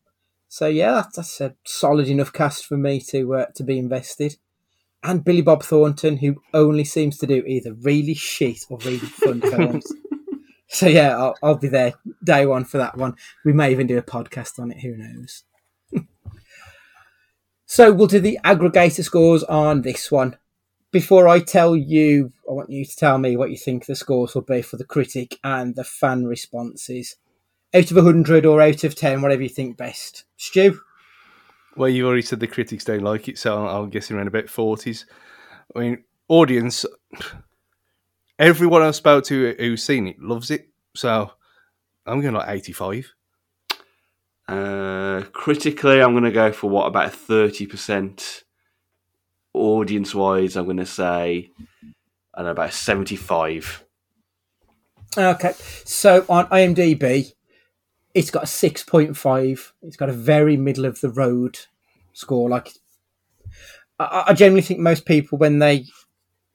[0.47, 4.37] So yeah, that's, that's a solid enough cast for me to uh, to be invested.
[5.03, 9.41] And Billy Bob Thornton, who only seems to do either really shit or really fun
[9.41, 9.85] films.
[10.75, 11.93] So yeah, I'll, I'll be there
[12.23, 13.15] day one for that one.
[13.45, 14.79] We may even do a podcast on it.
[14.79, 15.43] Who knows?
[17.67, 20.37] so we'll do the aggregator scores on this one.
[20.91, 24.33] Before I tell you, I want you to tell me what you think the scores
[24.33, 27.15] will be for the critic and the fan responses.
[27.73, 30.23] Out of 100 or out of 10, whatever you think best.
[30.37, 30.79] Stu?
[31.75, 35.05] Well, you've already said the critics don't like it, so I'm guessing around about 40s.
[35.75, 36.85] I mean, audience,
[38.39, 40.69] everyone I've spoke to who's seen it loves it.
[40.95, 41.31] So
[42.05, 43.13] I'm going like 85.
[44.47, 48.43] Uh, critically, I'm going to go for what about 30%.
[49.53, 51.49] Audience wise, I'm going to say
[52.33, 53.85] I don't know, about 75.
[55.17, 55.53] Okay,
[55.85, 57.31] so on IMDb,
[58.13, 59.71] it's got a 6.5.
[59.83, 61.59] It's got a very middle of the road
[62.11, 62.49] score.
[62.49, 62.73] Like,
[63.97, 65.85] I, I generally think most people, when they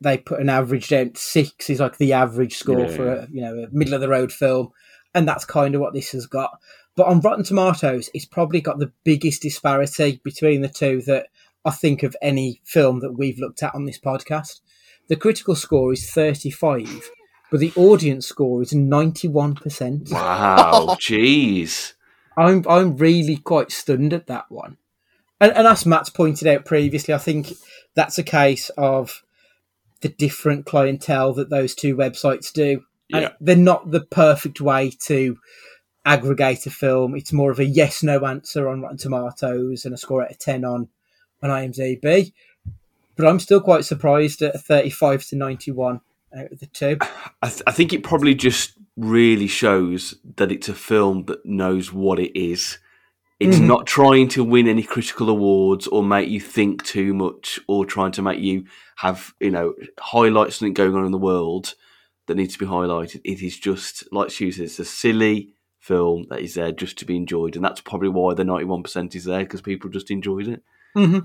[0.01, 1.14] they put an average down.
[1.14, 2.96] Six is like the average score yeah.
[2.96, 4.70] for a you know a middle of the road film,
[5.14, 6.59] and that's kind of what this has got.
[6.96, 11.28] But on Rotten Tomatoes, it's probably got the biggest disparity between the two that
[11.64, 14.61] I think of any film that we've looked at on this podcast.
[15.09, 17.11] The critical score is 35,
[17.51, 20.12] but the audience score is 91%.
[20.12, 21.94] Wow, jeez.
[22.36, 24.76] I'm I'm really quite stunned at that one.
[25.40, 27.53] And, and as Matt's pointed out previously, I think
[27.94, 29.22] that's a case of
[30.01, 32.84] the different clientele that those two websites do.
[33.09, 33.32] Yeah.
[33.40, 35.36] they're not the perfect way to
[36.05, 37.16] aggregate a film.
[37.16, 40.38] It's more of a yes no answer on Rotten Tomatoes and a score out of
[40.38, 40.88] 10 on,
[41.42, 42.32] on IMDb.
[43.16, 46.01] But I'm still quite surprised at a 35 to 91
[46.36, 46.98] out of the two.
[47.42, 51.92] I, th- I think it probably just really shows that it's a film that knows
[51.92, 52.78] what it is.
[53.41, 53.68] It's mm-hmm.
[53.68, 58.12] not trying to win any critical awards or make you think too much or trying
[58.12, 58.66] to make you
[58.97, 61.74] have, you know, highlight something going on in the world
[62.26, 63.22] that needs to be highlighted.
[63.24, 67.07] It is just, like she says, it's a silly film that is there just to
[67.07, 67.57] be enjoyed.
[67.57, 70.62] And that's probably why the 91% is there because people just enjoyed it.
[70.95, 71.20] Mm-hmm.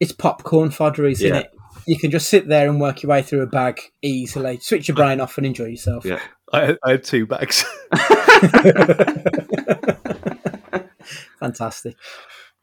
[0.00, 1.40] It's popcorn fodder, isn't yeah.
[1.42, 1.52] it?
[1.86, 4.96] You can just sit there and work your way through a bag easily, switch your
[4.96, 6.04] brain off and enjoy yourself.
[6.04, 6.18] Yeah.
[6.52, 7.64] I, I had two bags.
[11.40, 11.96] Fantastic.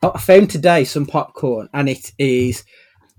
[0.02, 2.64] I found today some popcorn and it is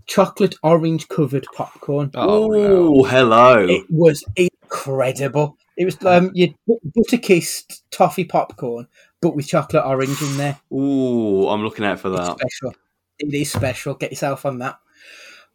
[0.07, 2.11] chocolate orange covered popcorn.
[2.15, 2.95] Oh, no.
[3.01, 3.67] Oh, hello.
[3.69, 5.57] It was incredible.
[5.77, 8.87] It was um, you butter kissed toffee popcorn,
[9.23, 10.59] but with chocolate orange in there.
[10.73, 12.39] Ooh, I'm looking out for It's that.
[12.39, 12.75] special.
[13.19, 13.95] It is special.
[13.95, 14.79] Get yourself on that.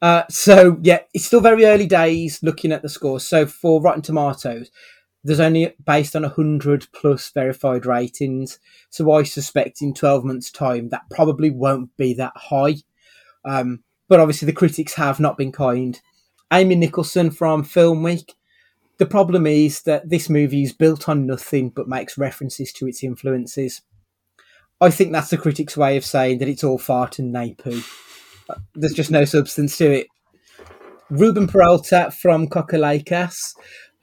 [0.02, 3.26] Uh, so yeah, it's still very early days looking at the scores.
[3.26, 4.70] So for Rotten Tomatoes,
[5.26, 8.60] there's only based on hundred plus verified ratings.
[8.92, 12.76] So I suspect in twelve months' time that probably won't be that high.
[13.44, 16.00] Um, but obviously the critics have not been kind.
[16.54, 18.36] Amy Nicholson from Film Week.
[18.98, 23.04] The problem is that this movie is built on nothing but makes references to its
[23.04, 23.82] influences.
[24.80, 27.82] I think that's the critics' way of saying that it's all fart and napoo.
[28.76, 30.08] There's just no substance to it.
[31.10, 33.56] Ruben Peralta from Cockalacas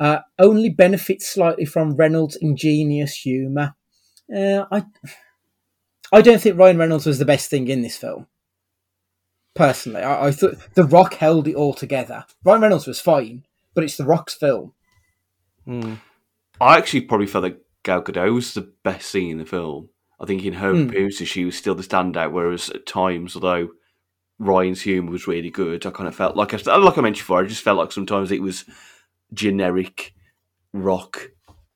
[0.03, 3.75] uh, only benefits slightly from Reynolds' ingenious humour.
[4.35, 4.85] Uh, I,
[6.11, 8.27] I don't think Ryan Reynolds was the best thing in this film.
[9.55, 12.25] Personally, I, I thought The Rock held it all together.
[12.45, 13.45] Ryan Reynolds was fine,
[13.75, 14.73] but it's The Rock's film.
[15.67, 15.95] Hmm.
[16.61, 19.91] I actually probably felt that Gal Gadot was the best scene in the film.
[20.21, 20.89] I think in her Hmm.
[20.89, 22.33] appearances, she was still the standout.
[22.33, 23.69] Whereas at times, although
[24.39, 27.41] Ryan's humour was really good, I kind of felt like I, like I mentioned before,
[27.45, 28.65] I just felt like sometimes it was
[29.33, 30.15] generic
[30.73, 31.31] rock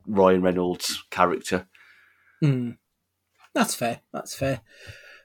[0.07, 1.67] Ryan Reynolds character.
[2.41, 2.73] Hmm.
[3.55, 4.01] That's fair.
[4.13, 4.61] That's fair.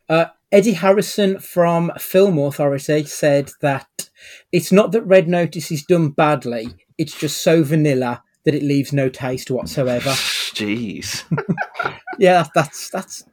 [0.10, 4.10] Uh, Eddie Harrison from Film Authority said that
[4.52, 8.92] it's not that Red Notice is done badly, it's just so vanilla that it leaves
[8.92, 10.10] no taste whatsoever.
[10.54, 11.24] Jeez.
[12.20, 13.24] yeah, that's that's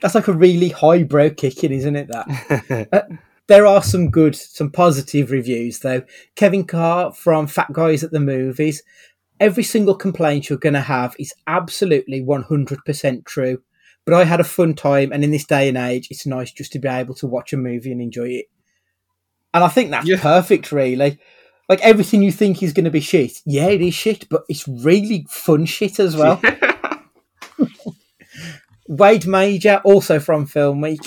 [0.00, 2.08] that's like a really highbrow kicking, isn't it?
[2.08, 3.14] That uh,
[3.46, 6.02] there are some good, some positive reviews though.
[6.36, 8.82] Kevin Carr from Fat Guys at the Movies.
[9.40, 13.62] Every single complaint you're going to have is absolutely 100% true.
[14.06, 16.72] But I had a fun time, and in this day and age, it's nice just
[16.72, 18.46] to be able to watch a movie and enjoy it.
[19.54, 20.20] And I think that's Yeah.
[20.20, 21.18] perfect, really.
[21.68, 24.68] Like everything you think is going to be shit, yeah, it is shit, but it's
[24.68, 26.40] really fun shit as well.
[28.88, 31.00] Wade Major, also from Film Week.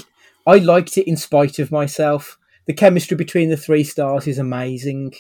[0.48, 2.40] I liked it in spite of myself.
[2.68, 5.14] The chemistry between the three stars is amazing.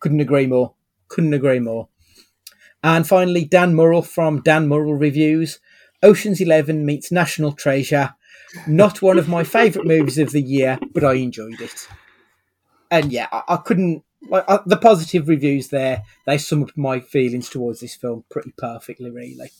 [0.00, 0.74] Couldn't agree more.
[1.08, 1.88] Couldn't agree more.
[2.82, 5.60] And finally, Dan Murrell from Dan Murrell Reviews.
[6.02, 8.14] Ocean's Eleven meets National Treasure.
[8.66, 11.88] Not one of my favourite movies of the year, but I enjoyed it.
[12.90, 14.04] And yeah, I, I couldn't.
[14.28, 18.52] Like, uh, the positive reviews there, they sum up my feelings towards this film pretty
[18.58, 19.50] perfectly, really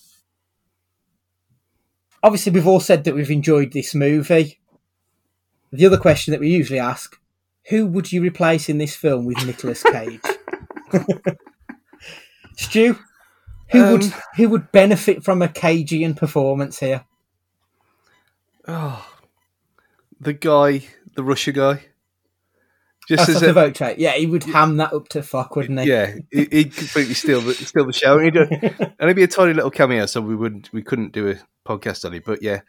[2.24, 4.58] obviously we've all said that we've enjoyed this movie.
[5.74, 7.18] The other question that we usually ask:
[7.68, 10.20] Who would you replace in this film with Nicolas Cage?
[12.56, 12.96] Stu,
[13.70, 17.04] who would Um, who would benefit from a Cagean performance here?
[18.68, 19.04] Oh,
[20.20, 21.80] the guy, the Russia guy.
[23.08, 23.98] Just That's as the a, vote rate.
[23.98, 25.88] Yeah, he would ham that up to fuck, wouldn't he?
[25.88, 28.18] yeah, he, he'd completely steal the steal the show.
[28.18, 31.30] He'd, uh, and it'd be a tiny little cameo, so we wouldn't we couldn't do
[31.30, 31.34] a
[31.64, 32.24] podcast on it.
[32.24, 32.60] But yeah,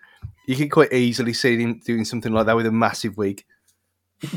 [0.47, 3.43] you can quite easily see him doing something like that with a massive wig.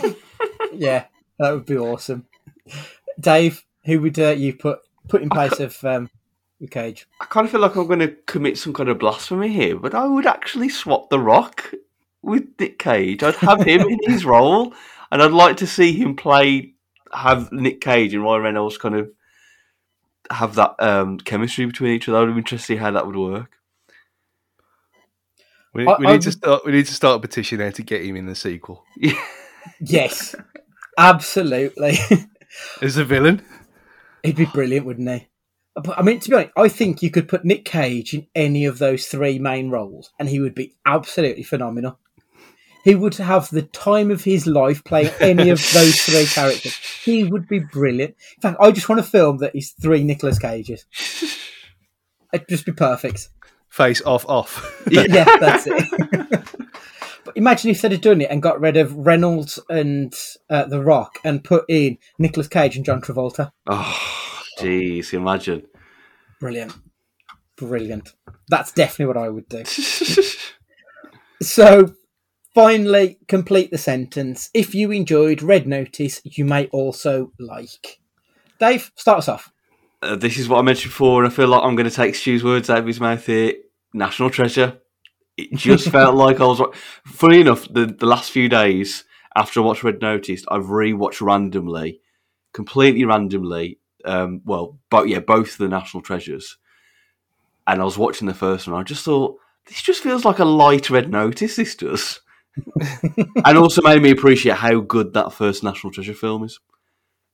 [0.78, 1.06] Yeah,
[1.38, 2.26] that would be awesome.
[3.18, 6.08] Dave, who would uh, you put put in place of um,
[6.70, 7.08] Cage?
[7.20, 9.94] I kind of feel like I'm going to commit some kind of blasphemy here, but
[9.94, 11.74] I would actually swap The Rock
[12.22, 13.22] with Nick Cage.
[13.22, 14.72] I'd have him in his role,
[15.10, 16.74] and I'd like to see him play,
[17.12, 19.10] have Nick Cage and Ryan Reynolds kind of
[20.30, 22.18] have that um, chemistry between each other.
[22.18, 23.57] I'd be interested to see how that would work.
[25.78, 26.64] We, I- we I need to start.
[26.66, 28.84] We need to start a petition there to get him in the sequel
[29.80, 30.34] Yes,
[30.98, 31.98] absolutely.
[32.82, 33.42] as a villain.
[34.22, 35.28] He'd be brilliant, wouldn't he?
[35.76, 38.64] But I mean, to be honest, I think you could put Nick Cage in any
[38.64, 41.98] of those three main roles, and he would be absolutely phenomenal.
[42.82, 46.76] He would have the time of his life playing any of those three characters.
[47.04, 48.16] He would be brilliant.
[48.36, 50.86] In fact, I just want a film that is three Nicolas Cages.
[52.32, 53.28] It'd just be perfect.
[53.68, 54.74] Face off, off.
[54.90, 55.84] Yeah, that's it.
[57.24, 60.14] but imagine if they'd have done it and got rid of Reynolds and
[60.48, 63.52] uh, The Rock and put in Nicolas Cage and John Travolta.
[63.66, 65.66] Oh, jeez, imagine.
[66.40, 66.72] Brilliant.
[67.56, 68.14] Brilliant.
[68.48, 69.64] That's definitely what I would do.
[71.40, 71.94] So,
[72.54, 74.50] finally, complete the sentence.
[74.52, 78.00] If you enjoyed Red Notice, you may also like.
[78.58, 79.52] Dave, start us off.
[80.00, 82.14] Uh, this is what I mentioned before, and I feel like I'm going to take
[82.14, 83.54] Stu's words out of his mouth here.
[83.92, 84.80] National treasure.
[85.36, 86.62] It just felt like I was.
[87.04, 92.00] Funny enough, the, the last few days after I watched Red Notice, I've rewatched randomly,
[92.52, 93.78] completely randomly.
[94.04, 96.56] Um, well, but yeah, both the National Treasures,
[97.66, 98.80] and I was watching the first one.
[98.80, 99.36] I just thought
[99.66, 101.56] this just feels like a light Red Notice.
[101.56, 102.20] This does,
[103.44, 106.60] and also made me appreciate how good that first National Treasure film is.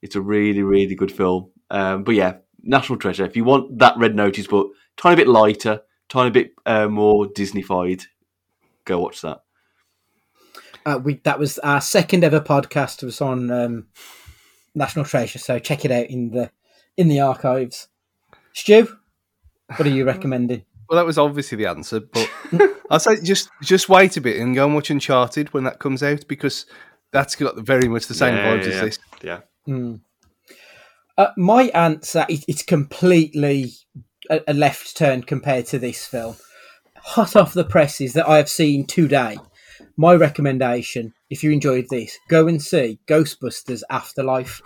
[0.00, 1.50] It's a really, really good film.
[1.70, 3.24] Um, but yeah, National Treasure.
[3.24, 8.04] If you want that Red Notice, but tiny bit lighter, tiny bit uh, more Disneyfied,
[8.84, 9.42] go watch that.
[10.86, 13.02] Uh, we that was our second ever podcast.
[13.02, 13.86] It was on um,
[14.74, 16.50] National Treasure, so check it out in the
[16.96, 17.88] in the archives.
[18.52, 18.98] Stu,
[19.76, 20.64] what are you recommending?
[20.88, 22.30] Well, that was obviously the answer, but
[22.90, 26.02] I'll say just just wait a bit and go and watch Uncharted when that comes
[26.02, 26.66] out because
[27.10, 28.98] that's got very much the same Yeah, vibes yeah, as this.
[29.22, 29.40] Yeah.
[31.16, 33.72] Uh, my answer it, it's completely
[34.30, 36.36] a, a left turn compared to this film.
[36.96, 39.36] Hot off the presses that I have seen today.
[39.96, 44.60] My recommendation, if you enjoyed this, go and see Ghostbusters Afterlife.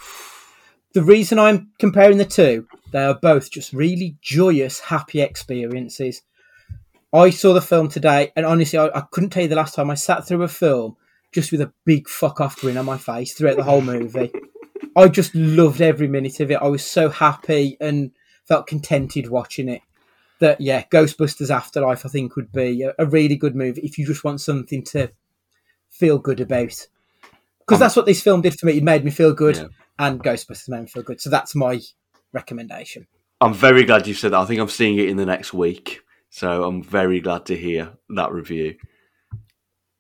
[0.95, 6.23] The reason I'm comparing the two, they are both just really joyous, happy experiences.
[7.13, 9.91] I saw the film today, and honestly, I, I couldn't tell you the last time
[9.91, 10.97] I sat through a film
[11.33, 14.33] just with a big fuck off grin on my face throughout the whole movie.
[14.97, 16.55] I just loved every minute of it.
[16.61, 18.11] I was so happy and
[18.47, 19.83] felt contented watching it.
[20.41, 24.07] That yeah, Ghostbusters Afterlife I think would be a, a really good movie if you
[24.07, 25.11] just want something to
[25.91, 26.87] feel good about.
[27.61, 28.79] Because that's what this film did for me.
[28.79, 29.67] It made me feel good, Yeah.
[29.99, 31.21] and Ghostbusters made me feel good.
[31.21, 31.81] So that's my
[32.33, 33.07] recommendation.
[33.41, 34.39] I'm very glad you said that.
[34.41, 36.01] I think I'm seeing it in the next week.
[36.31, 38.77] So I'm very glad to hear that review.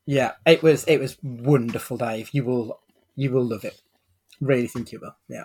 [0.06, 2.30] Yeah, it was it was wonderful, Dave.
[2.32, 2.80] You will
[3.16, 3.80] you will love it.
[4.40, 5.16] Really think you will.
[5.28, 5.44] Yeah.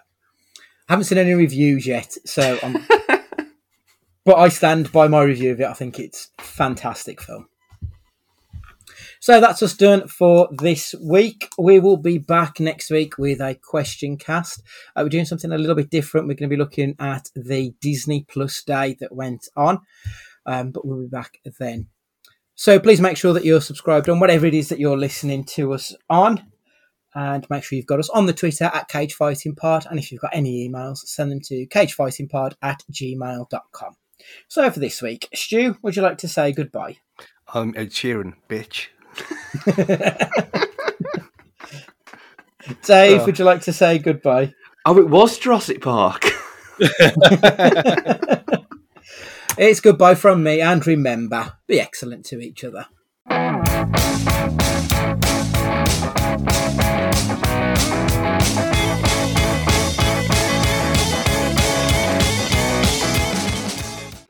[0.87, 2.73] haven't seen any reviews yet, so I'm
[4.25, 5.67] but I stand by my review of it.
[5.67, 7.47] I think it's fantastic film.
[9.19, 11.47] So that's us done for this week.
[11.57, 14.61] We will be back next week with a question cast.
[14.95, 16.27] Uh, we're doing something a little bit different.
[16.27, 19.79] We're going to be looking at the Disney Plus day that went on,
[20.45, 21.87] um, but we'll be back then.
[22.55, 25.71] So please make sure that you're subscribed on whatever it is that you're listening to
[25.73, 26.43] us on.
[27.15, 29.85] And make sure you've got us on the Twitter at Cage Fighting Pod.
[29.89, 33.95] And if you've got any emails, send them to cagefightingpod at gmail.com.
[34.47, 36.97] So for this week, Stu, would you like to say goodbye?
[37.53, 38.87] I'm Ed Sheeran, bitch.
[42.83, 43.25] Dave, Oh.
[43.25, 44.53] would you like to say goodbye?
[44.85, 46.25] Oh, it was Jurassic Park.
[49.55, 52.87] It's goodbye from me, and remember, be excellent to each other.
[58.43, 58.72] Bye.